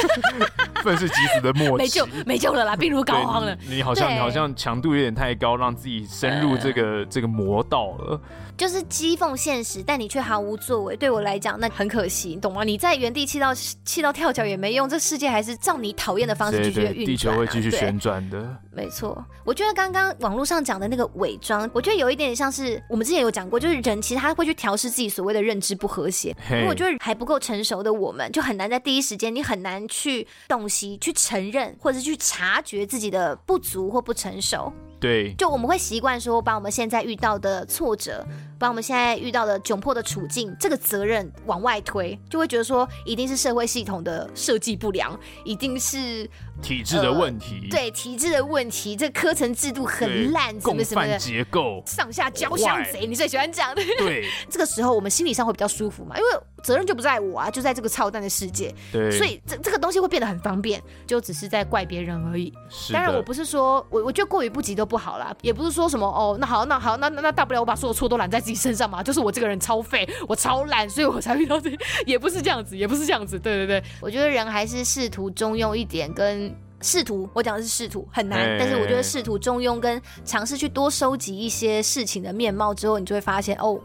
[0.83, 3.57] 愤世嫉俗的默契，没救没救了啦，病入膏肓了。
[3.67, 8.21] 你好像你好像强度有点太高，让自己深入这个、呃、这个魔道了。
[8.57, 10.95] 就是讥讽现实，但你却毫无作为。
[10.95, 12.63] 对我来讲，那很可惜，你懂吗？
[12.63, 17.05] 你在原地气到气到跳脚也没用，这世界还是照你讨厌的方式继续运转、啊。
[17.05, 18.57] 地球会继续旋转的。
[18.71, 26.35] 没错，我觉得刚刚网络上讲的那个伪装，我觉得有一点像是我们之前有讲过，就是人其实他会去调试自己所谓的认知不和谐。
[26.49, 34.71] 因为我觉得还不够成熟的我们，就很难在第一时间，你很难去洞悉、去承认或者是去察觉自己的不足或不成熟。
[34.99, 38.25] 对，就我们会习惯说，把我们现在遇到的挫折，
[38.65, 46.27] 把我们现在遇到的窘迫的处境，这个责任往外推，就会觉得说，一定是社会系统的设计不良，一定是
[46.63, 53.83] 体制的问题，呃、对体制的问题，这个科层制度很烂，什么什么的结构，上下交相贼，你最喜欢讲的。
[53.99, 56.29] 对， 这个时候我们心理上会比较舒服嘛，因为
[56.63, 58.73] 责任就不在我啊，就在这个操蛋的世界。
[58.91, 62.51] 对，所以这这个东西会变得很方便，就只是在怪别人而已。
[62.67, 71.69] 是当然，我不是说我我觉得过于不及都不好啦，也不是说什么哦，那好，那好，那那那大不了我把所有错都揽在自己身上嘛，就是我这个人超废，我超懒，所以我才遇到这，
[72.05, 73.37] 也不是这样子，也不是这样子。
[73.37, 83.79] 对对对，我觉得人还是试图中庸一点，跟试图，我讲的是试图很难，欸、但是我觉得试图中庸跟尝试去多收集一些事情的面貌之后，你就会发现哦，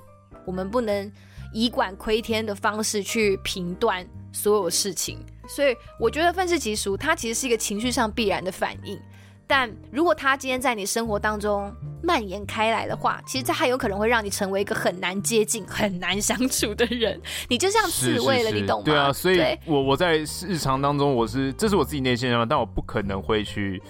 [0.45, 1.11] 我们不能。
[1.53, 5.19] 以管窥天的方式去评断所有事情，
[5.49, 8.97] 所以我觉得愤世嫉俗它其实是一个情绪上必然的反应。
[9.51, 11.75] 但如果它今天在你生活当中
[12.05, 17.21] 蔓延开来的话，其实它还有可能会让你成为一个很难接近、很难相处的人。
[17.49, 18.85] 你就像刺猬了，你懂吗？
[18.85, 23.83] 对啊，所以我我在日常当中，我是这是我自己内心的想法，但我不可能会去。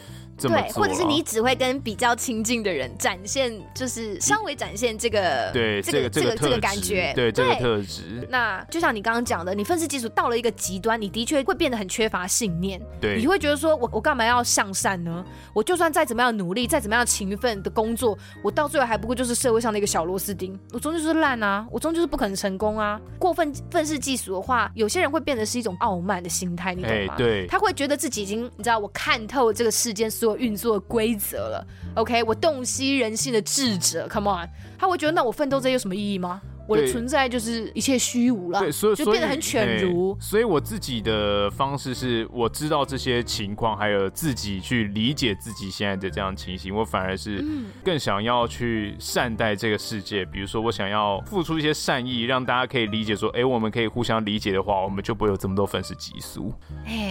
[0.48, 8.26] 对，或者是你只会跟比较亲近的人展现，就是稍微展现这个，对，这个这个这个感觉，对这个特质。
[8.28, 12.80] 那就像你刚刚讲的，你愤世嫉俗到了一个极端，你的确会变得很缺乏信念。
[13.00, 15.24] 对，你会觉得说我我干嘛要向善呢？
[15.52, 20.58] 我就算再怎么样努力，再怎么样勤奋的工作，我到最后还不过就是社会上的一个小螺丝钉。
[20.72, 23.00] 我终究是烂啊，我终究是不可能成功啊。
[23.18, 27.14] 过分愤世嫉俗的话，有些人会变得是一种傲慢的心态，你懂吗？
[27.16, 36.40] 对，他会觉得自己已经，你知道，我看透这个世间所有运作规则了，OK，我洞悉人性的智者，Come on，他会觉得那我奋斗这有什么意义吗？
[36.70, 40.16] 我的存在就是一切虚无了，对，所以就变得很犬儒。
[40.20, 47.44] 所以我自己的方式是，我知道这些情况，还有自己去理解自己现在的这样情形，我反而是
[47.84, 50.24] 更想要去善待这个世界。
[50.24, 56.54] 比如说，我想要付出一些善意，让大家可以理解说，哎，我们可以互相理解的话，我们就不会有这么多愤世嫉俗。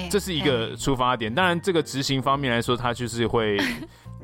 [0.09, 1.33] 这是一个出发点。
[1.33, 3.57] 当然，这个执行方面来说，它就是会。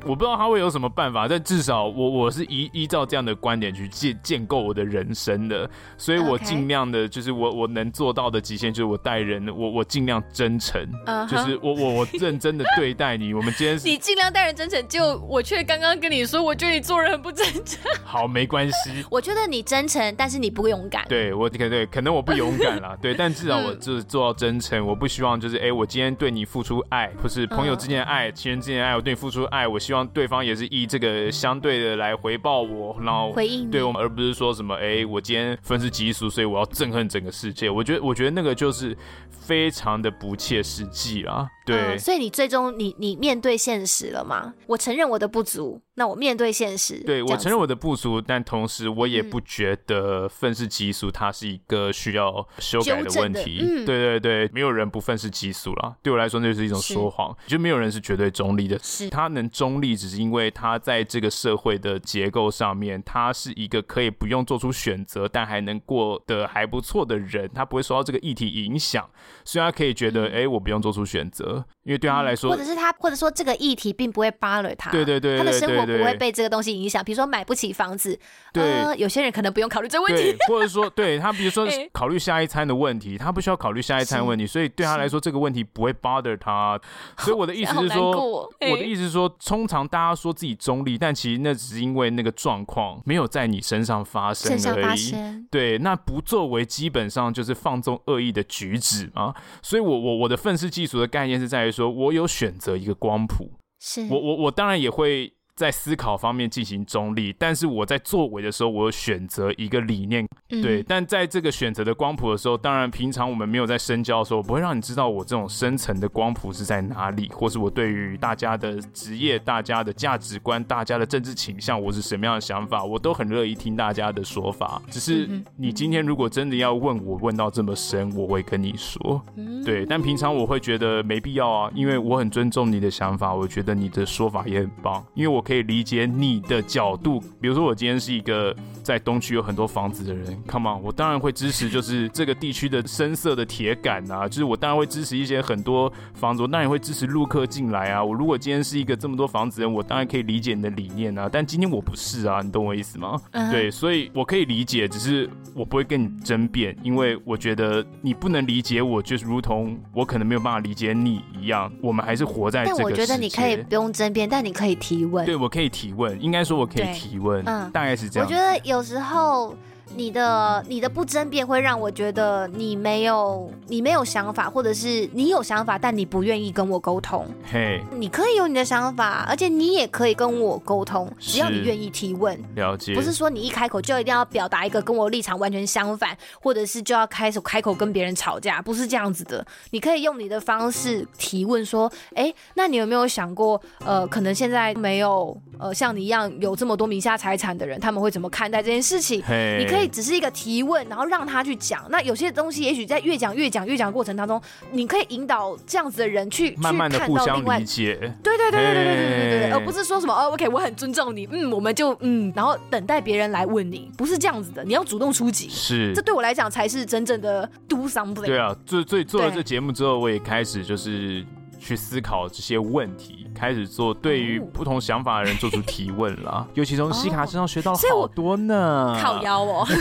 [0.06, 11.30] 我不知道他会有什么办法，但至少我我是依依照这样的观点去建建构我的人生的，所以我尽量的，就是我我能做到的极限，就是我待人，我我尽量真诚，uh huh.
[11.30, 13.34] 就是我我我认真的对待你。
[13.34, 17.80] 我们今天 你尽量待人真诚，就我却刚刚跟你说，我觉得你做人很不真诚。
[18.06, 19.06] 好，没关系。
[19.10, 21.06] 我觉得你真诚，但是你不勇敢。
[21.08, 24.86] 对，我可对，可能我不勇敢啦，对，但至少我就是做到真诚。
[24.86, 30.66] 我不希望就是哎、欸，我今天对你付出爱，或是朋友之间的爱，情人之间的爱，我对你付出爱，我希望对方也是。
[30.72, 37.70] 以这个相对的来回报我，然后回应对我们，而不是说什么哎，我今天愤世嫉俗，所以我要憎恨整个世界。
[37.70, 38.98] 我觉得，我觉得那个就是
[39.30, 41.48] 非常的不切实际啊。
[41.66, 44.54] 对、嗯，所以你最终你你面对现实了吗？
[44.68, 45.82] 我承认我的不足。
[45.98, 53.60] 那我面对现实，对，我承认我的不足，但同时我也不觉得愤世嫉俗它是一个需要修改的问题。
[53.62, 55.96] 嗯、对对对，没有人不愤世嫉俗了。
[56.04, 57.34] 对我来说，那就是一种说谎。
[57.48, 58.78] 就没有人是绝对中立的。
[58.84, 67.50] 是，他能中立，只是因为他在这个社会的结构上面，他是一个可以不用做出选择，但还能过得还不错的人。
[67.56, 69.10] 他不会受到这个议题影响，
[69.46, 74.92] 所以他可以觉得，哎、嗯，我不用做出选择，因为对他来说，或者是他，或者说这个议题并不会 bother 他。
[74.92, 75.86] 对对对，对，他的生活。
[75.86, 78.20] 不会被这个东西影响，比如说买不起房子，
[78.52, 86.80] 对、呃，有些人可能不用考虑这个问题，或者说对他，比如说 考虑下一餐的问题，他不需要考虑下一餐问题，所以对他来说这个问题不会 bother 他。
[87.20, 95.14] 所以我的意思是说，我的意思是说，通常大家说自己中立，但其实那只是因为那个状况没有在你身上发生而已。
[95.52, 99.34] 对，那不作为基本上就是放纵恶意的举止嘛。
[99.62, 105.34] 所以我我我的愤世嫉俗的概念是在于说，我有选择一个光谱，是我我我当然也会。
[105.56, 110.84] 在思考方面进行中立，但是我在作为的时候，我有选择一个理念，嗯、对。
[110.84, 124.82] 但在这个选择的光谱的时候，当然平常我们没有在深交的时候，我不会让你知道我这种深层的光谱是在哪里，或是我对于大家的职业、大家的价值观、大家的政治倾向，我是什么样的想法，我都很乐意听大家的说法。
[124.92, 129.24] 只是你今天如果真的要问我，问到这么深，我会跟你说，
[129.64, 129.86] 对。
[129.86, 135.45] 但平常我会觉得没必要啊，因为我很尊重你的想法，我觉得你的说法也很棒，因为我。
[135.46, 148.04] 可以理解你的角度，比如说我今天是一个在东区有很多房子的人，Come on，我当然会支持，就是这个地区的深色的铁杆啊，就是我当然会支持一些很多房子，我当然会支持陆客进来啊。
[148.04, 151.30] 我如果今天是一个这么多房子的人，我当然可以理解你的理念啊。
[151.32, 153.52] 但今天我不是啊，你懂我意思吗？Uh huh.
[153.52, 162.84] 对，所以我可以理解，只是我不会跟你争辩，因为我觉得你不能理解我，就是如同，我可能没有办法理解你一样，我们还是活在这个世界。
[162.84, 165.26] 但我觉得你可以不用争辩，但你可以提问。
[165.26, 168.28] 对，我可以提问，应该说我可以提问，嗯，大概是这样。
[168.28, 169.56] 我觉得有时候。
[169.94, 177.26] 你的你的不争辩会让我觉得你没有你没有想法，或者是你有想法，但你不愿意跟我沟通。
[177.50, 182.38] 嘿，你可以有你的想法，而且你也可以跟我沟通，只要你愿意提问。
[182.56, 189.46] 了解，不是说你一开口就一定要表达一个跟我立场完全相反，或者是就要开始开口跟别人吵架，不是这样子的。
[189.72, 199.22] 你可以用你的方式提问，说，哎，那你有没有想过，呃，可能现在没有呃像你一样有这么多名下财产的人，他们会怎么看待这件事情？
[199.26, 199.86] 嘿，你可以。
[199.96, 201.86] 只是一个提问，然后让他去讲。
[201.90, 207.96] 那有些东西，也许在越讲越讲越讲过程当中，你可以引导这样子的人去慢慢的互相理解。
[208.22, 215.48] 对对对对对对对对对，而不是说什么哦，OK，我很尊重你，嗯，我们就嗯，然后等待别人来问你，不是这样子的，你要主动出击。
[215.50, 218.26] 是，这对我来讲才是真正的 do something。
[218.26, 221.24] 对啊，最最做了这节目之后，我也开始就是
[221.60, 223.25] 去思考这些问题。
[223.36, 228.98] 开始做对于不同想法的人做出提问了，尤其从西卡身上学到了好多呢。
[229.02, 229.68] 靠腰哦。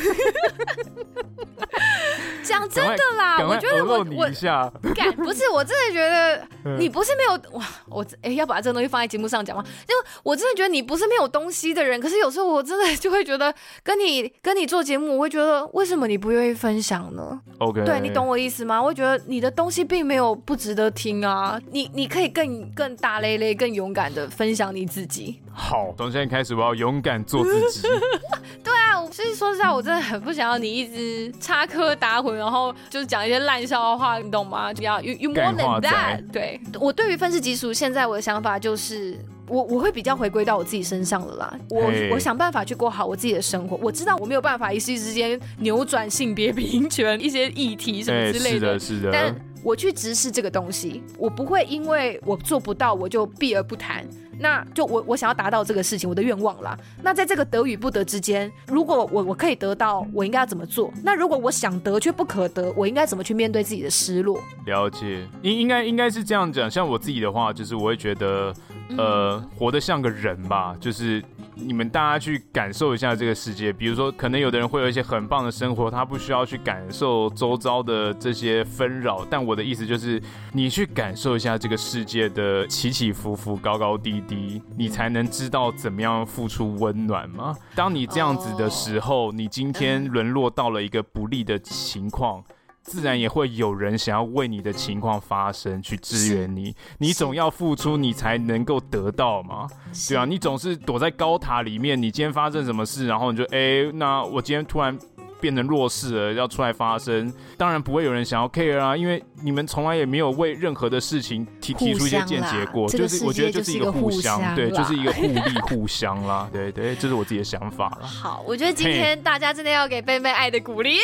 [2.42, 6.46] 讲真的啦，我觉得我我不是，我真的觉得
[6.78, 9.64] 你不是没有哇，我哎要把这个东西放在节目上讲吗？
[9.88, 13.52] 就我真的觉得你不是没有东西的人，可是有时候我真的就会觉得
[13.82, 18.80] 跟你跟你做节目，我会觉得为什么你不愿意分享呢？OK，对，你懂我意思吗？
[18.80, 25.40] 我会觉得你的东西并没有不值得听啊，你你可以更更大咧咧、更勇敢的分享你自己。
[25.52, 27.88] 好，从现在开始我要勇敢做自己。
[28.62, 34.72] 对啊，我其实说实在，我真的很不想要你一直插科打诨，然后就是讲一些烂笑话，你懂吗？
[34.72, 36.30] 就要 you you more than that。
[36.32, 39.18] 对，我对于愤世嫉俗，现在我的想法就是，
[39.48, 41.58] 我我会比较回归到我自己身上了啦。
[41.70, 43.76] 我.我想办法去过好我自己的生活。
[43.76, 49.10] 我知道我没有办法一夕之间扭转性别平权一些议题什么之类的，是的，是的。
[49.12, 54.06] 但我去直视这个东西，我不会因为我做不到，我就避而不谈。
[54.38, 56.76] 那就我我想要达到这个事情，我的愿望啦。
[57.02, 60.92] 那在这个得与不得之间，如果我我可以得到，我应该要怎么做？
[61.02, 64.38] 那如果我想得却不可得，我应该怎么去面对自己的失落？
[64.66, 66.70] 了解，应应该应该是这样讲。
[66.70, 68.52] 像我自己的话，就是我会觉得，
[68.98, 71.22] 呃，嗯、活得像个人吧，就是。
[71.54, 79.24] 你们大家去感受一下这个世界，比如说，可能有的人会有一些很棒的生活，他不需要去感受周遭的这些纷扰。
[79.30, 80.20] 但我的意思就是，
[80.52, 87.56] 你去感受一下这个世界的起起伏伏、高高低低，你才能知道怎么样付出温暖吗？
[87.74, 92.42] 当你这样子的时候，你今天沦落到了一个不利的情况。
[92.84, 96.74] 自然也会有人想要为你的情况发声，去支援你。
[96.98, 99.66] 你总要付出，你才能够得到嘛？
[100.08, 104.96] 对啊，你总是躲在高塔里面，你今天发生什么事，然后你就哎，那我今天突然。
[105.40, 118.06] 变成弱势了，要出来发声，当然不会有人想要 care 啊，因为你们从来也没有为任何的事情提提出一些见解过，就是我觉得就是一个互相，对，就是一个互利互相啦，对对，这是我自己的想法了。
[118.06, 120.98] 好，我觉得今天大家真的要给贝贝爱的鼓励，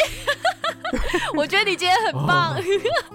[1.37, 2.57] 我觉得你今天很棒。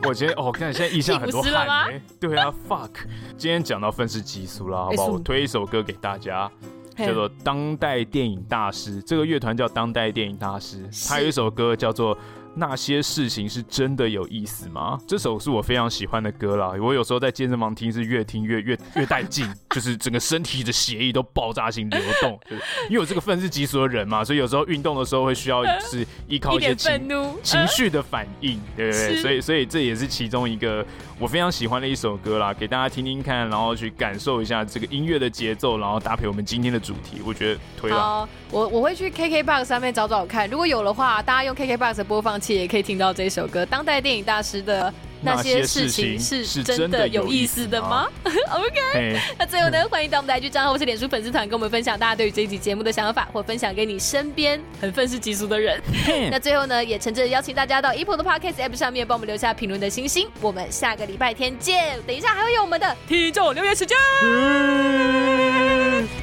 [0.04, 2.92] 我觉得哦，看现在印象很多汗，对啊，fuck，
[3.38, 5.08] 今天讲到愤世嫉俗啦，好不好？
[5.08, 6.50] 我推一首歌给大家。
[6.96, 12.18] 叫做当代电影大师，这个乐团叫当代电影大师，他有一首歌叫做。
[12.56, 14.98] 那些事情是真的有意思吗？
[15.08, 16.72] 这首是我非常喜欢的歌啦。
[16.82, 22.40] 我有时候在健身房听，是越听越越越带劲， 就是整个身体的血液都爆炸性流动。
[22.50, 27.10] 就是因为我这个愤世嫉俗的人嘛，所以有时候运动的时候会需要是依靠一些情
[27.44, 29.22] 情绪的反应，对不对？
[29.22, 30.86] 所以所以这也是其中一个
[31.20, 38.28] 我非常喜欢的一首歌啦，给大家听听看，然后去感受一下这个音乐的节奏，然后搭配我们今天的主题，我觉得推了。
[38.52, 42.40] 我我会去 KKBOX 上面找找看，如果有的话，大家用 KKBOX 播放。
[42.54, 48.08] 也可以听到这首歌，当代电影大师的那些事情是真的有意思的吗？
[48.52, 55.82] OK，那最后呢，欢迎到我们的 IG 账号或是脸书粉丝团，跟我们分享大家对于这一集节目的想法，或分享给你身边很愤世嫉俗的人。
[56.30, 60.28] 那最后呢，也诚挚的邀请大家到 Apple 的 Podcast App 上面帮我们留下评论的星星。
[60.42, 63.98] 我们下个礼拜天见，等一下还会有我们的听众留言时间，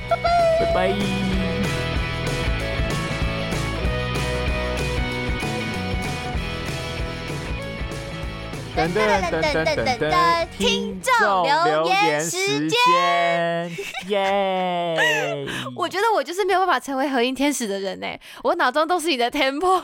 [0.09, 0.17] 拜
[0.75, 1.42] 拜，
[8.77, 8.93] 等。
[8.93, 13.71] 等等等等等等，听众留言时间，
[14.09, 15.47] 耶！
[15.77, 18.07] 我觉得我就是没有办法成为和音天使的人呢，
[18.43, 19.83] 我脑中都是你的 Temple。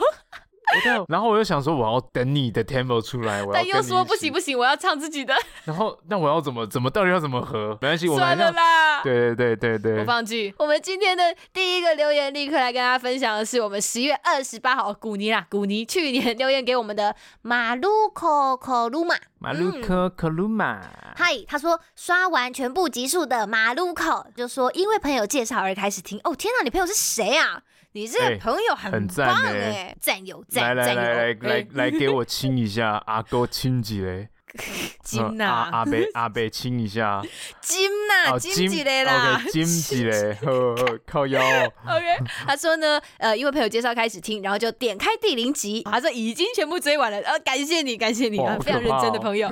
[1.07, 5.33] 然后我又想说，我要等你的 tempo 出来，我要但又说不行不行，我要唱自己的。
[5.65, 7.77] 然后那我要怎么怎么到底要怎么合？
[7.81, 9.01] 没关系，我算了啦。
[9.01, 10.53] 对对对对对，我放弃。
[10.57, 20.81] 我们今天的第一个留言，立刻来跟大家分享的是我们十月二十八号古尼啦，古尼去年留言给我们的马路可可鲁玛，马路可可鲁玛。
[21.15, 26.19] 嗨，他说刷完全部集数的马路口，就说因为朋友介绍而开始听。
[26.23, 27.63] 哦天哪，你朋友是谁啊？
[27.99, 34.29] 你这个朋友很棒哎，赞有赞，来来来来来来给我亲一下，阿哥亲几嘞？
[35.03, 37.21] 金呐，阿伯阿伯亲一下，
[37.61, 40.37] 金呐，金几嘞啦，金几嘞，
[41.05, 41.39] 靠腰。
[41.41, 49.49] OK，他说呢，呃，因为朋友介绍开始听，然后就点开第零集，他说已经全部追完了，然后感谢你，感谢你啊，非常认真的朋友。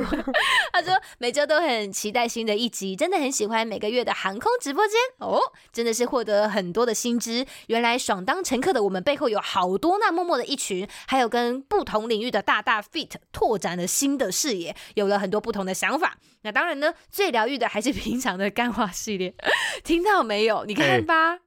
[0.72, 5.40] 他说每周都很期待新的一集，真的很喜欢每个月的航空直播间哦，
[5.72, 7.46] 真的是获得很多的新知。
[7.68, 14.76] 原来爽当乘客的我们背后有好多那默默的一群，还有跟不同领域的大大 fit 拓展了新的视野。
[14.96, 19.34] 有了很多不同的想法，那当然呢，最疗愈的还是平常的干话系列，
[19.84, 20.66] 听到没有？
[20.66, 21.38] 你看吧，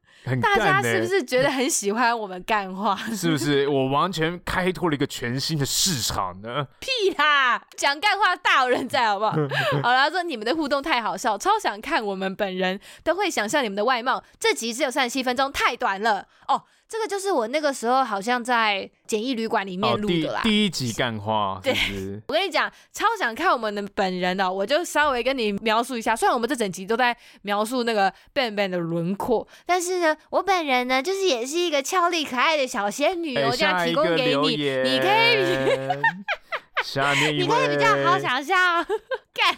[0.42, 2.94] 大家是不是觉得很喜欢我们干话？
[3.14, 3.66] 是不是？
[3.68, 6.66] 我完全开拓了一个全新的市场呢？
[6.78, 9.32] 屁啦，讲干话大有人在，好不好？
[9.82, 14.22] 好了，他说你们的互动太好笑，超想看我们本人，都会想象你们的外貌。
[14.38, 16.64] 这集只有三十七分钟，太短了哦。
[16.90, 20.40] 这个就是我那个时候好像在简易旅馆里面录的啦。
[20.40, 21.72] 哦、第，第一集干花，对，
[22.26, 26.16] 我跟你讲，超想看我们的本人哦，我就稍微跟你描述一下。
[26.16, 36.00] 虽然我们这整集都在描述那个 Ben Ben 的轮廓，但是呢，我本人呢，就是也是一个俏丽可爱的小仙女，我这样提供给你，你可以。
[36.84, 38.84] 下面你可以比较好想象，
[39.34, 39.54] 干，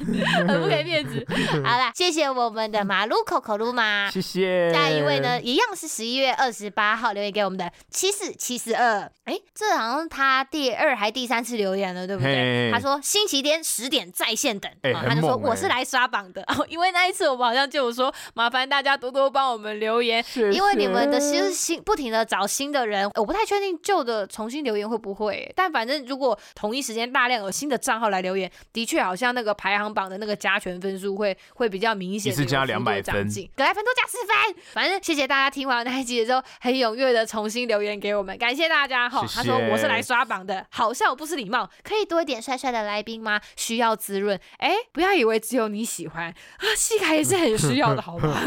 [0.46, 1.24] 很不给面子。
[1.64, 4.72] 好了，谢谢我们的马路口口路马，谢谢。
[4.72, 9.10] 下一位呢，一样是十一月二十八号留言给我们的七四七四二。
[9.24, 12.70] 哎，这好像他第二还第三次留言了，对不对？
[12.72, 16.42] 他说星期天十点在线等，欸哦、他就说我是来刷榜的。
[16.52, 27.11] 哦，因为那一次我们好像就有说，麻烦大家多多帮我们留言，因为你们的新新不停的找新的人，我不太确定旧的重新留言会不会，但反正如果同一时间。
[27.12, 34.62] 大量有新的账号来留言，的确好像那个排行榜的那个加权分数会会比较明显，是加两百分，格莱芬多加十分。
[34.72, 39.24] 反正谢谢大家听完那一集之后，很踊跃的重新留言给我们，感谢大家哈。
[39.34, 43.40] 他说我是来刷榜的，好笑不失礼貌，可以多一点帅帅的来宾吗？
[43.56, 44.38] 需要滋润。
[44.58, 48.32] 哎，不要以为只有你喜欢啊，西卡也是很需要的，好吗？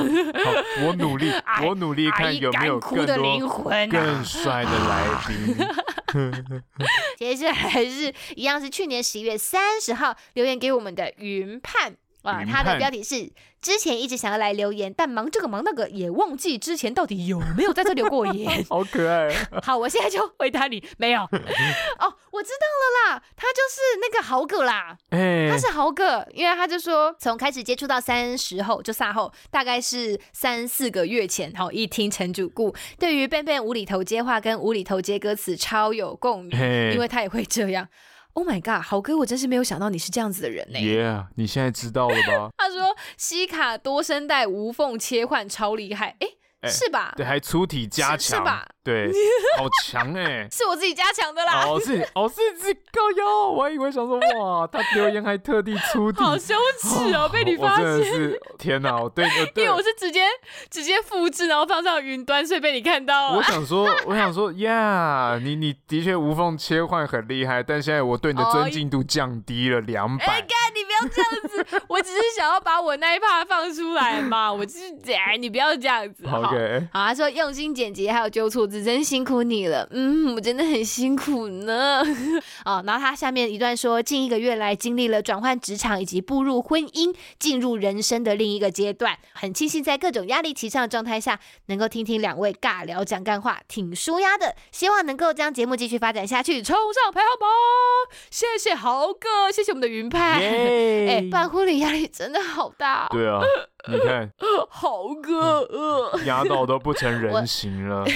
[0.43, 1.31] 好，我努力，
[1.65, 3.47] 我努力看有没有更多
[3.89, 5.55] 更帅的来宾。
[7.17, 11.95] 接下来是一样，是去年十一月三十号留言给我们的云盼。
[12.25, 18.63] 哇，他的标题是之前一直想要来留言，但忙这个忙那个，也忘记之前到底有没有在这留过言。
[18.69, 19.29] 好可爱。
[19.63, 21.21] 好，我现在就回答你，没有。
[21.99, 24.97] 哦，我知道了啦，他就是那个豪哥啦。
[25.09, 31.53] 哎，他是豪哥，因为他就说从开始接触到三十后就撒后，大概是三四个月前。
[31.55, 36.59] 好，一听陈主顾对于 Ben Ben 无厘头接话跟无厘头接歌词超有共鸣，
[36.93, 37.87] 因为他也会这样。
[38.35, 40.79] Oh my god，豪哥，我真是没有想到你是这样子的人呢。
[40.79, 42.49] Yeah，你现在知道了吧？
[42.57, 46.27] 他说西卡多声带无缝切换超厉害，哎。
[46.67, 47.13] 是吧？
[47.15, 48.65] 对，还粗体加强，是吧？
[48.85, 49.11] 对，
[49.57, 50.47] 好强哎！
[50.51, 51.65] 是我自己加强的啦。
[51.65, 53.49] 哦，是哦，是自己高腰。
[53.49, 57.83] 我还以为想说哇，他留言还特地粗体，好羞耻哦，被你发现。
[57.83, 59.09] 真的是天哪！
[59.09, 59.25] 对，
[59.55, 60.21] 因为我是直接
[60.69, 63.37] 直接复制，然后放上云端，所以被你看到了。
[63.37, 70.25] 我想说，我想说呀，你你的确无缝切换很厉害，但现在我对你的尊敬度降低了两百。
[70.25, 71.31] 哎，干，你不要这样
[71.67, 76.27] 子， 我只是想要把我那一 part 放出来嘛，我就是哎，你不要这样子。
[76.27, 76.43] 好。
[76.45, 76.51] 好，
[76.93, 79.87] 他说用心剪辑还有纠错字，真辛苦你了。
[79.91, 82.03] 嗯，我真的很辛苦呢。
[82.63, 94.55] 啊， 然后他下面一段说，近一个月来经历了转换职场以及步入婚姻，进入人生的另一个阶段，很庆幸在各种压力齐上的状态下，能够听听两位尬聊讲干话，挺舒压的。
[94.71, 97.49] 希望能够将节目继续发展下去，冲上排行榜。
[98.31, 100.39] 谢谢豪哥，谢谢我们的云派。
[100.39, 103.07] 哎办婚礼压力真的好大。
[103.11, 103.41] 对啊。
[103.87, 104.29] 你看，
[104.69, 108.05] 豪哥，压到都不成人形了。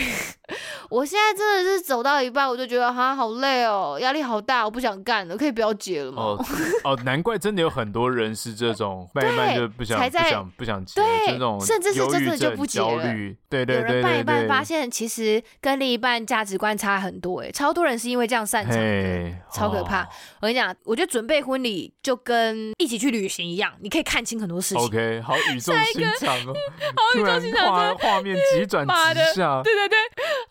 [0.89, 6.23] 我现在真的是走到一半，我就觉得哈好累哦，压力好大，我不想干了，可以不要接了吗？
[6.23, 6.45] 哦，
[6.83, 13.03] 哦，难怪真的有很多人是这种慢慢就不想、不想、不想接，这种甚至是真的就不结了。
[13.47, 20.01] 对对对，有人办一半，发现其实跟另一半价值观差很多，哎，超多人是因为这样散场的，超可怕。
[20.41, 24.83] 我跟你讲，我觉得准备婚礼就跟一起去旅行一样，你可以看清很多事情。
[24.83, 25.35] OK，好。
[25.59, 26.53] 宙心肠哦，
[26.95, 28.93] 好宇宙心肠，画画面急转直
[29.35, 29.97] 下，对对对。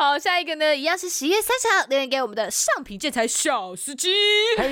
[0.00, 4.08] 好，下一个呢，一样是十月三十号留言给我们的上品建材小司机。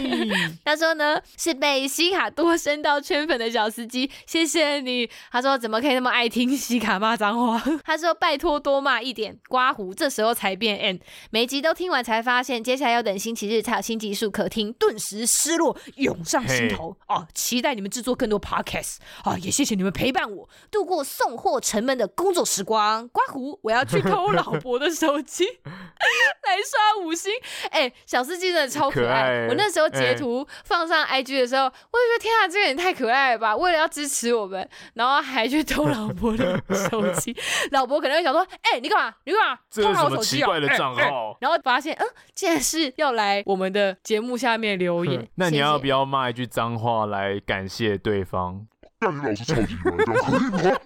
[0.64, 5.10] 他说呢是被西卡多升到圈粉的小司机，谢谢你。
[5.32, 7.60] 他说怎么可以那么爱听西卡骂脏话？
[7.84, 11.00] 他说拜托多骂一点，刮胡这时候才变 N。
[11.30, 16.96] 每集都听完才发现，接下来要等星期日才有新集数可听，顿时失落涌上心头。
[17.08, 23.08] 哦、啊，期待你们制作更多 Podcast 啊，也谢谢你们陪伴我度过送货沉闷的工作时光。
[23.08, 25.15] 刮胡，我要去偷老婆的手。
[25.16, 27.32] 手机来刷五星，
[27.70, 29.46] 哎、欸，小司机真的超可爱。
[29.48, 33.56] 我那时候截图放上 IG 的时候，欸、我就觉得天啊，这个人太可爱了吧！
[33.56, 37.34] 为了要支持我们，然后还去偷老婆的手机。
[37.70, 39.14] 老婆可能会想说：“哎、欸，你干嘛？
[39.24, 39.58] 你干嘛？
[39.70, 45.26] 偷我手机啊？”怪的账号、欸欸，然后发现，嗯，竟然是要来我们的节目下面留言。
[45.36, 48.66] 那你要不要骂一句脏话来感谢对方？
[48.98, 50.76] 但你老是超级可爱。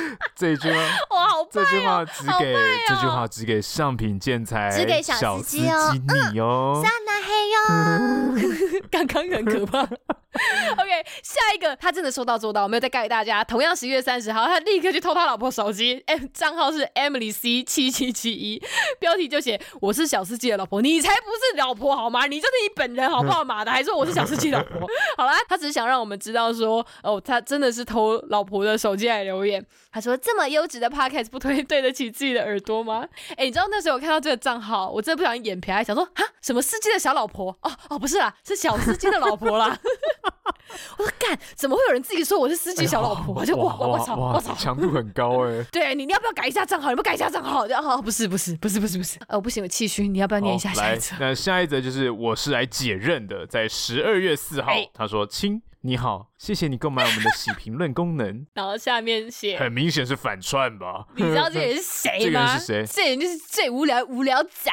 [0.34, 0.78] 这句话，
[1.10, 5.92] 哇，好、哦、这句话只给、哦、这句话只给上品建材，只给小司机哦，
[6.32, 9.86] 你哦，撒那嘿哟， 刚刚很可怕。
[10.72, 10.90] OK，
[11.22, 13.44] 下一个他真的说到做到，我没有再盖大家。
[13.44, 18.62] 同样十一月三十号，他立刻去偷他老婆手机，哎，账号是 Emily C 七七七一，
[18.98, 22.26] 标题就写我是小司机的老婆，你才不是老婆好吗？
[22.26, 23.44] 你就是你本人好不好？
[23.44, 24.88] 妈的，还说我是小司机老婆。
[25.18, 29.64] 好啦，他只是想让我们知道说，哦，他真的是偷老婆的手机来留言。
[29.92, 33.06] 他说这么优质的 Podcast 不推对得起自己的耳朵吗？
[33.36, 37.54] 哎，你知道那时候我看到这个账号，我真的不小心眼皮还想说，哈，什么司机的小老婆？
[37.60, 39.78] 哦哦，不是啦，是小司机的老婆啦。
[40.98, 43.34] 我说干，怎么会有人自己说我是司机小老婆？
[43.34, 45.62] 我就哇，我操，我操，强度很高哎。
[45.72, 46.90] 对，你你要不要改一下账号？
[46.90, 47.66] 你不改一下账号？
[47.66, 50.08] 然后不是不是不是不是不是，呃， 不行，我气虚。
[50.08, 51.14] 你要不要念一下下一则？
[51.18, 55.60] 那下一则就是我是来解任的，在十二月四号，他说亲。
[55.84, 58.46] 你好，谢谢你购买我们的喜评论功能。
[58.54, 61.06] 然后下面写，很明显是反串吧？
[61.16, 62.30] 你知道这人是 谁吗？
[62.30, 62.86] 这人是谁？
[62.86, 64.70] 这人就是最无聊无聊仔。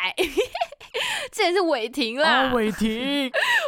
[1.31, 2.90] 这人是伟霆啦，伟霆，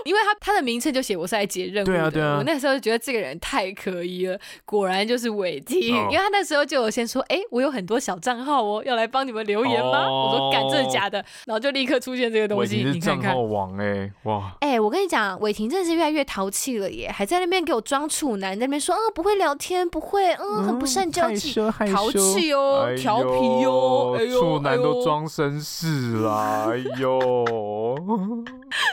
[0.06, 1.94] 因为他他的名称就写我是来接任务的。
[1.94, 2.36] 对啊，对啊。
[2.38, 5.80] 我那时候就觉得这个人太可疑了，果然就是伟霆。
[5.82, 10.08] 因为他那时候就有先说，哎，我有很多小账号哦，要来帮你们留言吗？
[10.08, 11.24] 我说干，真的假的？
[11.46, 12.84] 然后就立刻出现这个东西。
[12.84, 14.56] 你看看，账号王哎，哇！
[14.62, 17.31] 哎，我跟你讲，伟霆真的是越来越淘气了耶，还。
[17.32, 21.54] 在那边给我装处男，在那边说，嗯，不会聊天，不会，嗯，很不善交际，
[21.90, 27.20] 淘气哦，调皮哦，哎呦，处男都装绅士啦，哎呦。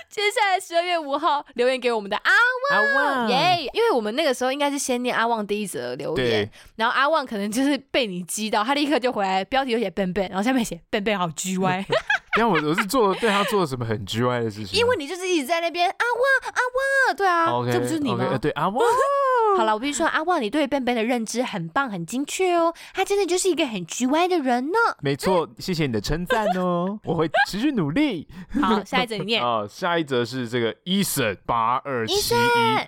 [0.09, 2.33] 接下来十二月五号留言给我们的阿
[2.71, 11.87] 旺，耶，因为我们那个时候应该是先念阿旺第一则留言，然后阿旺可能就是被你激到，他立刻就回来，标题就写笨笨，然后下面写笨笨好 G Y。
[12.37, 14.79] 因为我我是做对他做了什么很 G Y 的事情？
[14.79, 16.61] 因为你就是一直在那边阿旺阿
[17.09, 18.85] 旺，对啊，okay, 这不是你吗？Okay, 对阿旺。
[19.57, 22.73] 好了，我必须说阿旺，你对 benben 的认知很棒，很精确哦。
[22.93, 24.79] 他真的就是一个很 G Y 的人呢。
[25.01, 28.29] 没错，嗯、谢谢你的称赞哦，我会持续努力。
[28.61, 32.39] 好，下一则你念 啊，下一则是这个 Eason 八二七一，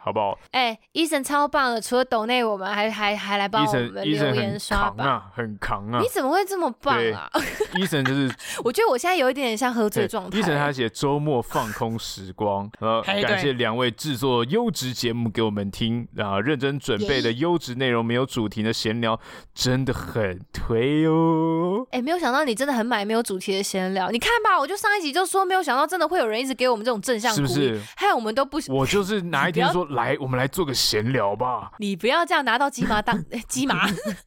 [0.02, 0.38] 好不好？
[0.52, 5.98] 哎，Eason 超棒的，除了抖内我们还还还来帮我们留言刷榜啊，很扛啊！
[6.00, 7.28] 你怎么会这么棒啊
[7.74, 8.30] ？Eason 就是，
[8.62, 10.38] 我觉得我现在有一点点像喝醉状态。
[10.38, 17.30] Eason 他写周末放空时光， 呃，感谢两位制作优质节目给我们听，然后认真准备的。
[17.40, 19.18] 优质内容没有主题的闲聊
[19.54, 21.86] 真的很推哦！
[21.90, 24.10] 哎，没有想到你真的很买没有主题的闲聊。
[24.10, 27.80] 你看吧，我就上一集就说没有想到真的会有人一直给我们这种正向，是不是？
[27.96, 28.58] 害我们都不……
[28.68, 31.70] 我就是 哪一天说来，我们来做个闲聊吧。
[31.78, 33.74] 你不要这样拿到鸡毛当 鸡毛，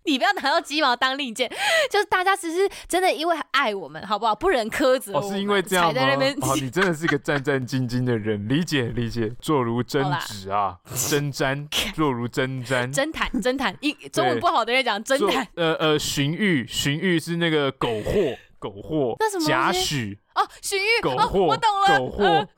[0.06, 1.52] 你不要拿到鸡毛当令箭。
[1.92, 4.34] 就是大家其实真的因为爱我们，好不好？
[4.34, 5.14] 不忍苛责。
[5.14, 6.02] 哦，是因为这样吗？
[6.41, 9.32] 哦，你真的是个战战兢兢的人，理解理解。
[9.40, 10.78] 坐如针毡啊，
[11.10, 12.91] 针毡，坐如针毡。
[12.94, 15.48] 侦探，侦探，一中文不好的人讲侦探。
[15.56, 18.11] 呃呃，荀彧，荀彧是那个狗货，
[18.60, 19.15] 狗货。
[19.20, 19.45] 那什么？
[19.45, 20.18] 贾诩。
[20.36, 21.02] 哦，荀彧。
[21.02, 21.98] 狗货，我懂了。
[21.98, 22.48] 狗货。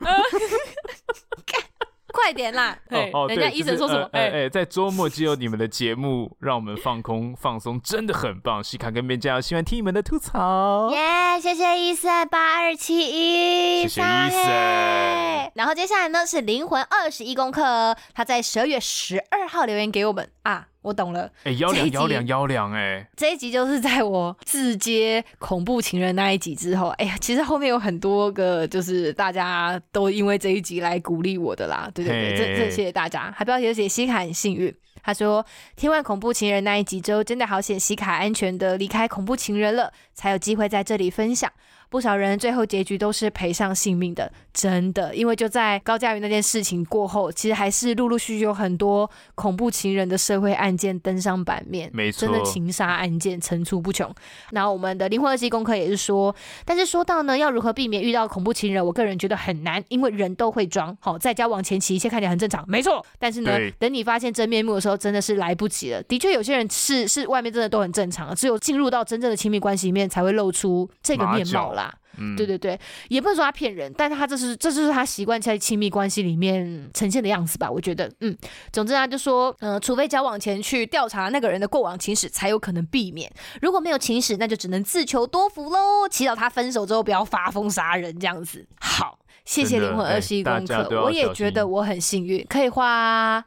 [2.16, 2.74] 快点啦！
[3.12, 4.08] 哦，人家医生说什么？
[4.12, 8.64] 哎哎，在周末就有你们的节目，让我们放空放松，真的很棒。
[8.64, 10.90] 西卡跟边加油，喜欢听你们的吐槽。
[10.90, 15.50] 耶，谢谢医生八二七一，谢谢医生。
[15.54, 20.68] 然后接下来呢是灵魂二十一功课，他在十二月十二号留言给我们啊。
[20.86, 33.34] 我懂了，哎、欸，幺两幺两幺两，哎，这一集就是在我自接恐怖情人那一集之后，哎呀，其实后面有很多个，就是大家都因为这一集来鼓励我的啦，对对对，这这谢谢大家。
[33.36, 34.72] 还标题写西卡很幸运，
[35.02, 35.44] 他说
[35.74, 41.50] 听完恐怖情人那一集之后，真的好险西卡安全的离开恐怖情人了，才有机会在这里分享。
[41.88, 45.14] 不少人最后结局都是赔上性命的，真的。
[45.14, 54.12] 因为就在高佳瑜那件事情过后，其实还是陆陆续续有很多恐怖情人的社会案件登上版面，没错，真的情杀案件层出不穷。
[54.50, 56.34] 然后我们的灵魂二级功课也是说，
[56.64, 60.96] 但是说到呢，要如何避免遇到恐怖情人，我个人觉得很难，因为人都会装。
[61.00, 63.04] 好，在交往前期一切看起来很正常，没错。
[63.18, 66.02] 但是呢，等你发现真面目的时候，真的是来不及了。
[66.02, 71.85] 的确，有些人是是外面真的都很正常，只有进入到真正的亲密关系里面，才会露出这个面貌啦。
[72.16, 72.78] 嗯，对对对，
[73.08, 77.70] 也不能说他骗人，但是他这是这就是他习惯在亲密关系里面呈现的样子吧？
[77.70, 78.36] 我觉得，嗯，
[78.72, 83.30] 总之他就说，嗯、呃，除非交往前去调查那个人的过往情史，才有可能避免。
[83.60, 88.66] 如果没有情史，那就只能自求多福喽，祈祷他分手之后不要发疯杀人这样子。
[88.80, 89.18] 好。
[89.44, 93.40] 谢谢灵魂二十一功课，我也觉得我很幸运，可以花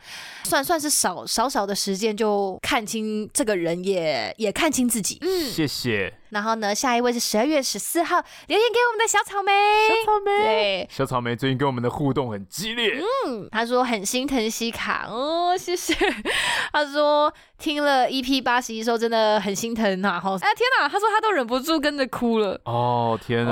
[0.45, 5.17] 算算是少少少的时间就看清这个人也，也也看清自己。
[5.19, 6.13] 嗯，谢谢。
[6.29, 9.51] 然后呢，下一位是十二月十四号留言给我们的小草莓。
[9.87, 12.99] 小草莓，对，小草莓最近跟我们的互动很激烈。
[13.27, 15.95] 嗯，他说很心疼西卡哦，谢谢。
[16.71, 20.19] 他说听了 EP 八十一时候真的很心疼啊。
[20.19, 22.59] 哈，哎天哪，他说他都忍不住跟着哭了。
[22.65, 23.51] 哦天哪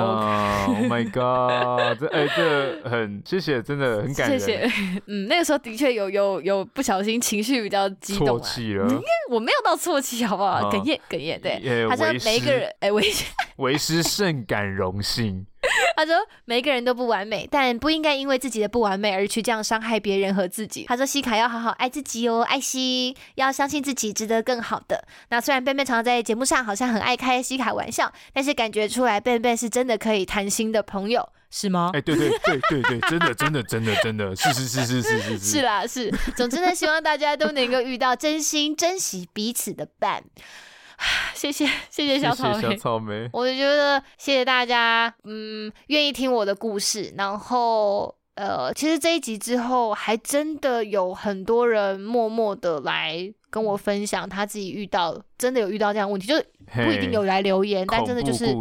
[0.67, 4.39] Okay，Oh my god，这哎这很谢谢，真的很感人。
[4.39, 4.71] 谢谢。
[5.07, 8.43] 嗯，那个时候的确有有有不小心情绪比较激动，啊，
[9.29, 10.69] 我没有到啜泣，好不好？
[10.69, 11.87] 哽咽哽咽，对。
[11.89, 12.66] 他说每一个人。
[12.79, 13.03] 哎，为
[13.57, 15.45] 为师甚感荣幸。
[15.97, 16.15] 他说
[16.45, 31.89] ：“每个人都不完美，但不应该因为自己的不完美而去这样伤害别人和自己。”他说：“西卡要好好爱自己哦，爱惜要相信自己值得更好的。”那虽然贝贝常常在节目上好像很爱开西卡玩笑，但是感觉出来贝贝是真的可以谈心的朋友，是吗？
[31.93, 36.09] 哎，对对对对对，真的真的真的真的是是是是是是是啦是。
[36.35, 40.23] 总之呢，希望大家都能够遇到真心珍惜彼此的伴。
[41.35, 47.13] 谢谢谢谢小草莓，谢谢小草莓，我就觉得谢谢大家，嗯，愿意听我的故事。
[47.17, 56.45] 然后，呃，其实这一集之后，还真的有很多人默默的来跟我分享他自己遇到，真的有遇到这样的问题，就是。
[56.69, 58.53] 不一定有来留言，但真的就是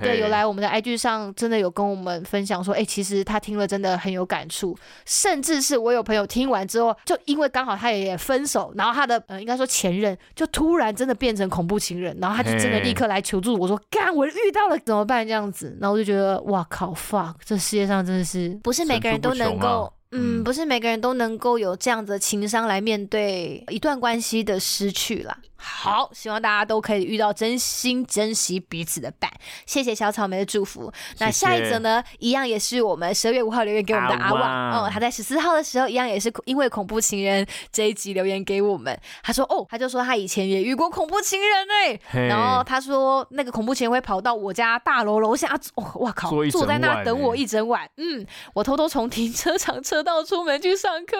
[0.00, 15.26] 对有来我们的 IG 上，真的有跟我们分享说，哎、欸，其实他听了真的很有感触，甚至是我有朋友听完之后，就因为刚好他也分手，然后他的呃应该说前任就突然真的变成恐怖情人，然后他就真的立刻来求助我说，干我遇到了怎么办？
[15.26, 19.92] 这样子，然后我就觉得哇靠 fuck，这世界上真的是不是每个人都能够。
[20.10, 25.38] 嗯，不是每个人都能够有这样的情商来面对一段关系的失去啦。
[25.60, 29.30] 好，希望大家都可以遇到真心珍惜彼此的伴。
[29.66, 30.92] 谢谢小草莓的祝福。
[31.18, 34.42] 那下一则呢，一样也是我们十二月五号留言给我们的阿旺。
[34.42, 38.98] 阿旺哦，他在十四号的时候，一样也是因为恐怖情人这一集留言给我们。
[39.22, 42.26] 他说哦，他就说他以前也遇过恐怖情人哎、欸。
[42.26, 47.88] 然后他说那个恐怖情人会跑到我家大楼楼下，哦，哇靠，坐，坐在那等我一整晚。
[47.98, 49.98] 嗯，我偷偷从停车场车。
[50.08, 51.16] 道出门去上课，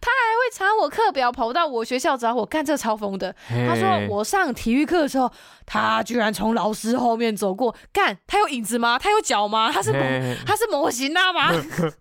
[0.00, 3.32] 他还会查我课表，跑到我学校找我，干这超疯的。
[3.46, 5.30] 他说我上体育课的时候，
[5.66, 8.98] 他居然从老师后面走过，干他有影子吗？
[8.98, 9.70] 他有脚吗？
[9.70, 10.00] 他是模
[10.46, 11.52] 他是模型啊吗？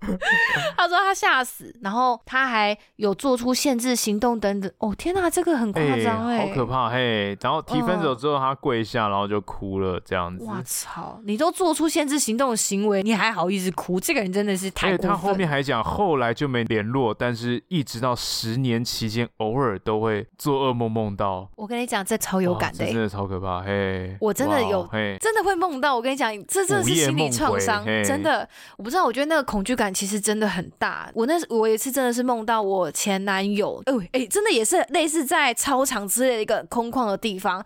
[0.78, 4.72] 他说他吓死，然后他还有做出限制行动等等。
[4.78, 7.38] 哦天哪，这个很夸张哎，好可怕嘿！
[7.42, 10.46] 然后提分手之后，他跪下，然后就哭了，这样子。
[10.48, 14.00] 我操，你都做出限制行动的行为，你还好意思哭？
[14.00, 15.10] 这个人真的是太过分。
[15.10, 16.22] 他后面还讲后来。
[16.22, 21.50] 后来就没联络，但是一直到十年期间，偶尔都会做噩梦，梦到。
[21.56, 23.62] 我跟你讲，这超有感的，真的超可怕。
[23.62, 24.88] 嘿，我真的有，
[25.20, 25.96] 真的会梦到。
[25.96, 28.48] 我跟你讲，这真的是心理创伤，真的。
[28.78, 31.10] 我不知道，我觉得那个恐惧感其实真的很大。
[31.14, 37.64] 我那我也是真的是梦到我前男友，哎、欸、真的也是类似在操场之类的一个空旷的地方。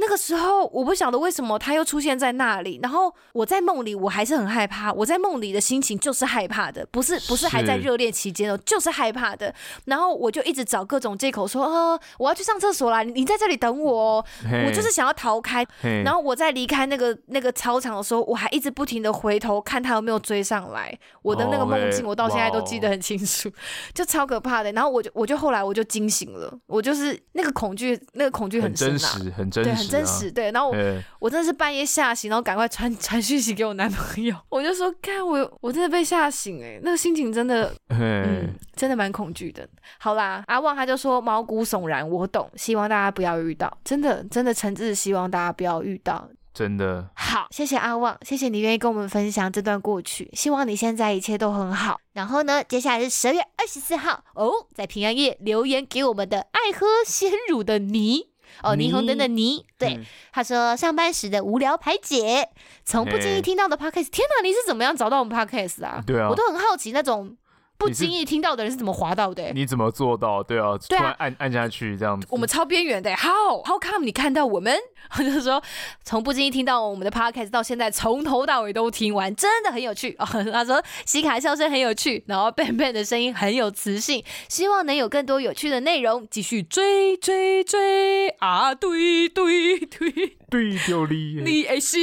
[0.00, 2.78] 那个时候，我不晓得为什么他又出现在那里。
[2.82, 4.92] 然后我在梦里，我还是很害怕。
[4.92, 9.52] 我在梦里的心情就是害怕的，不是不是还在热恋期间哦，就是害怕的。
[9.86, 14.24] 然后我就一直找各种借口说，呃，我要去上厕所啦，你在这里等我哦。
[14.66, 15.66] 我就是想要逃开。
[16.04, 20.96] 然后我在离开那个那个操场的时候，我还一直不停的回头看他有没有追上来。
[21.22, 23.50] 我的那个梦境，我到现在都记得很清楚，
[23.92, 24.70] 就超可怕的。
[24.70, 29.87] 然后我就我就后来我就惊醒了，我就是那个恐惧，那个恐惧很很真实，很真实。
[29.90, 30.76] 真实对，然后我
[31.18, 39.68] 我真的是半夜吓醒，然后赶快传传讯息给我男朋友， 我就说，看我我真的被吓醒哎，那个心情真的，嗯，真的蛮恐惧的。
[39.98, 47.08] 好啦，阿旺他就说毛骨悚然，我懂，希望大家不要遇到，真的真的诚挚希望大家不要遇到，真的。
[47.14, 51.98] 好，谢谢阿旺，谢谢你愿意跟我们分享这段过去，希望你现在一切都很好。
[52.12, 58.30] 然后呢，接下来是十二月二十四号哦，在平安夜留言给我们的爱喝鲜乳的你。
[58.62, 60.04] 哦，霓虹灯的霓霓，对，嗯。
[60.32, 62.48] 他说上班时的无聊排解，
[62.84, 66.02] 从不经意听到的 podcast，天哪，你是怎么样找到我们 podcast 啊？
[66.06, 66.28] 对啊。
[66.28, 67.36] 我都很好奇那种
[67.78, 69.52] 不经意听到的人是怎么滑到的、欸。
[69.54, 70.42] 你怎么做到？
[70.42, 72.26] 对啊，突对啊然按按下去这样子。
[72.30, 74.76] 我们超边缘的，How How come 你看到我们？
[75.16, 75.62] 我就说，
[76.04, 80.26] 从不经意听到我们的 podcast 到现在，从头到尾都听完，真的很有趣哦。
[80.52, 88.74] 他说西卡笑声很有趣，然后 Ben Ben 的声音很有磁性，希望能有更多有趣的内容，继续追追追啊！
[88.74, 91.98] 对对对，对丢力，你也是，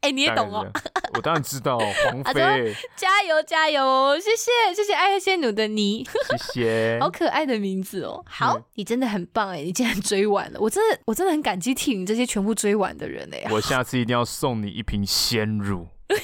[0.00, 0.66] 哎，你也懂哦，，
[1.14, 4.18] 我当然知道，黄飞，加油加油！
[4.18, 6.98] 谢谢谢谢爱仙奴的你，谢谢。
[7.00, 8.24] 好可爱的名字哦。
[8.26, 13.46] 好，你真的很棒哎，你竟然追完了，我真的我真的很感激替你这些全部追完的人哎。
[13.50, 15.86] 我下次一定要送你一瓶鲜乳。
[16.16, 16.18] 也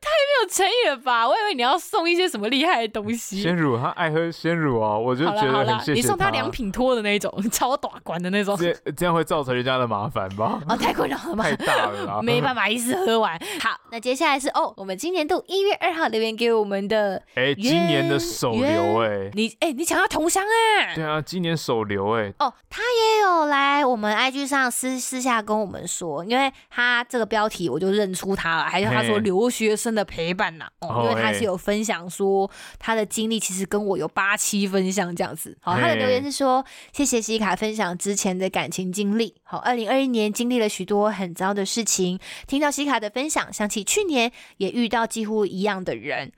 [0.00, 0.10] 太
[0.42, 1.26] 有诚意了吧？
[1.26, 3.40] 我以为你要送一些什么厉害的东西。
[3.42, 8.56] 鲜乳，他爱喝鲜乳啊，我就觉得很谢谢你送他良品托的那种，超大罐的那种。
[8.56, 10.60] 这这样会造成人家的麻烦吧？
[10.68, 11.44] 哦，太困扰了吗？
[11.44, 13.38] 太大了， 没办法一次喝完。
[13.60, 35.56] 好，那接下来是哦，我们今年度一月二号留言给我们的哎，今年的手流哎，你哎、你想要同乡哎、对啊，今年手流哎，哦，他也有来我们 IG 上私私下跟我们说，因为他这个标题我就认出他了，还有他说留学生的陪伴呐、哦，哦因为他是有分享说他的经历其实跟我有八七分像这样子。
[35.60, 39.34] 好，他的留言是说谢谢西卡分享之前的感情经历。
[39.42, 46.32] 好，二零二一年经历了许多很糟的事情，听到西卡的分享，想起去年也遇到几乎一样的人。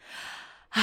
[0.70, 0.82] 啊，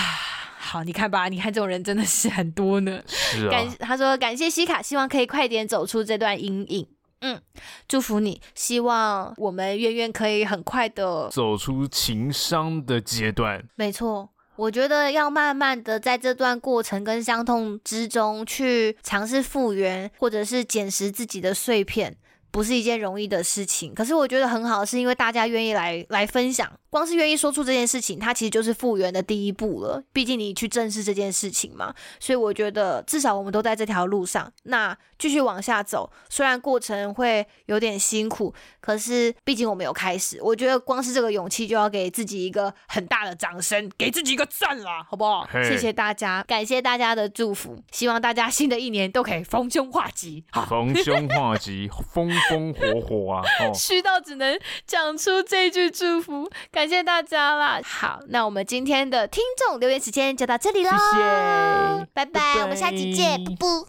[0.57, 3.01] 好，你看吧，你看这种人真的是很多呢。
[3.07, 6.87] 是感啊，他说感谢西卡，希望可以快点走出这段阴影。
[7.21, 7.41] 嗯，
[7.87, 14.29] 祝福你，希望我们圆圆可以很快的，走出情伤的阶段，没错。
[14.55, 22.17] 我觉得要慢慢的在这段过程跟伤痛之中去尝试复原，或者是捡拾自己的碎片，
[22.49, 23.93] 不是一件容易的事情。
[23.93, 30.03] 可是我觉得很好，是因为大家愿意来来分享，光是愿意说出这件事情，它其实就是复原的第一步了。
[30.11, 34.51] 毕竟你去正视这件事情嘛，所以我觉得至少我们都在这条路上。
[34.63, 40.39] 那继续往下走，虽然过程会有点辛苦，可是毕竟我们有开始。
[40.41, 45.47] 我觉得光是这个勇气就要给自己一个很大的掌声，给自己一个赞啦，好不好？
[45.51, 50.43] 嘿谢谢大家，感谢大家的祝福，希望大家新的一年都可以逢凶化吉。
[50.51, 53.43] 好，逢凶 化吉，风风火火啊！
[53.61, 57.79] 哦， 虚到只能讲出这句祝福，感谢大家啦。
[57.83, 63.87] 好，那我们今天的听众留言时间就到这里喽，谢谢拜拜，拜拜我们下期见，布布。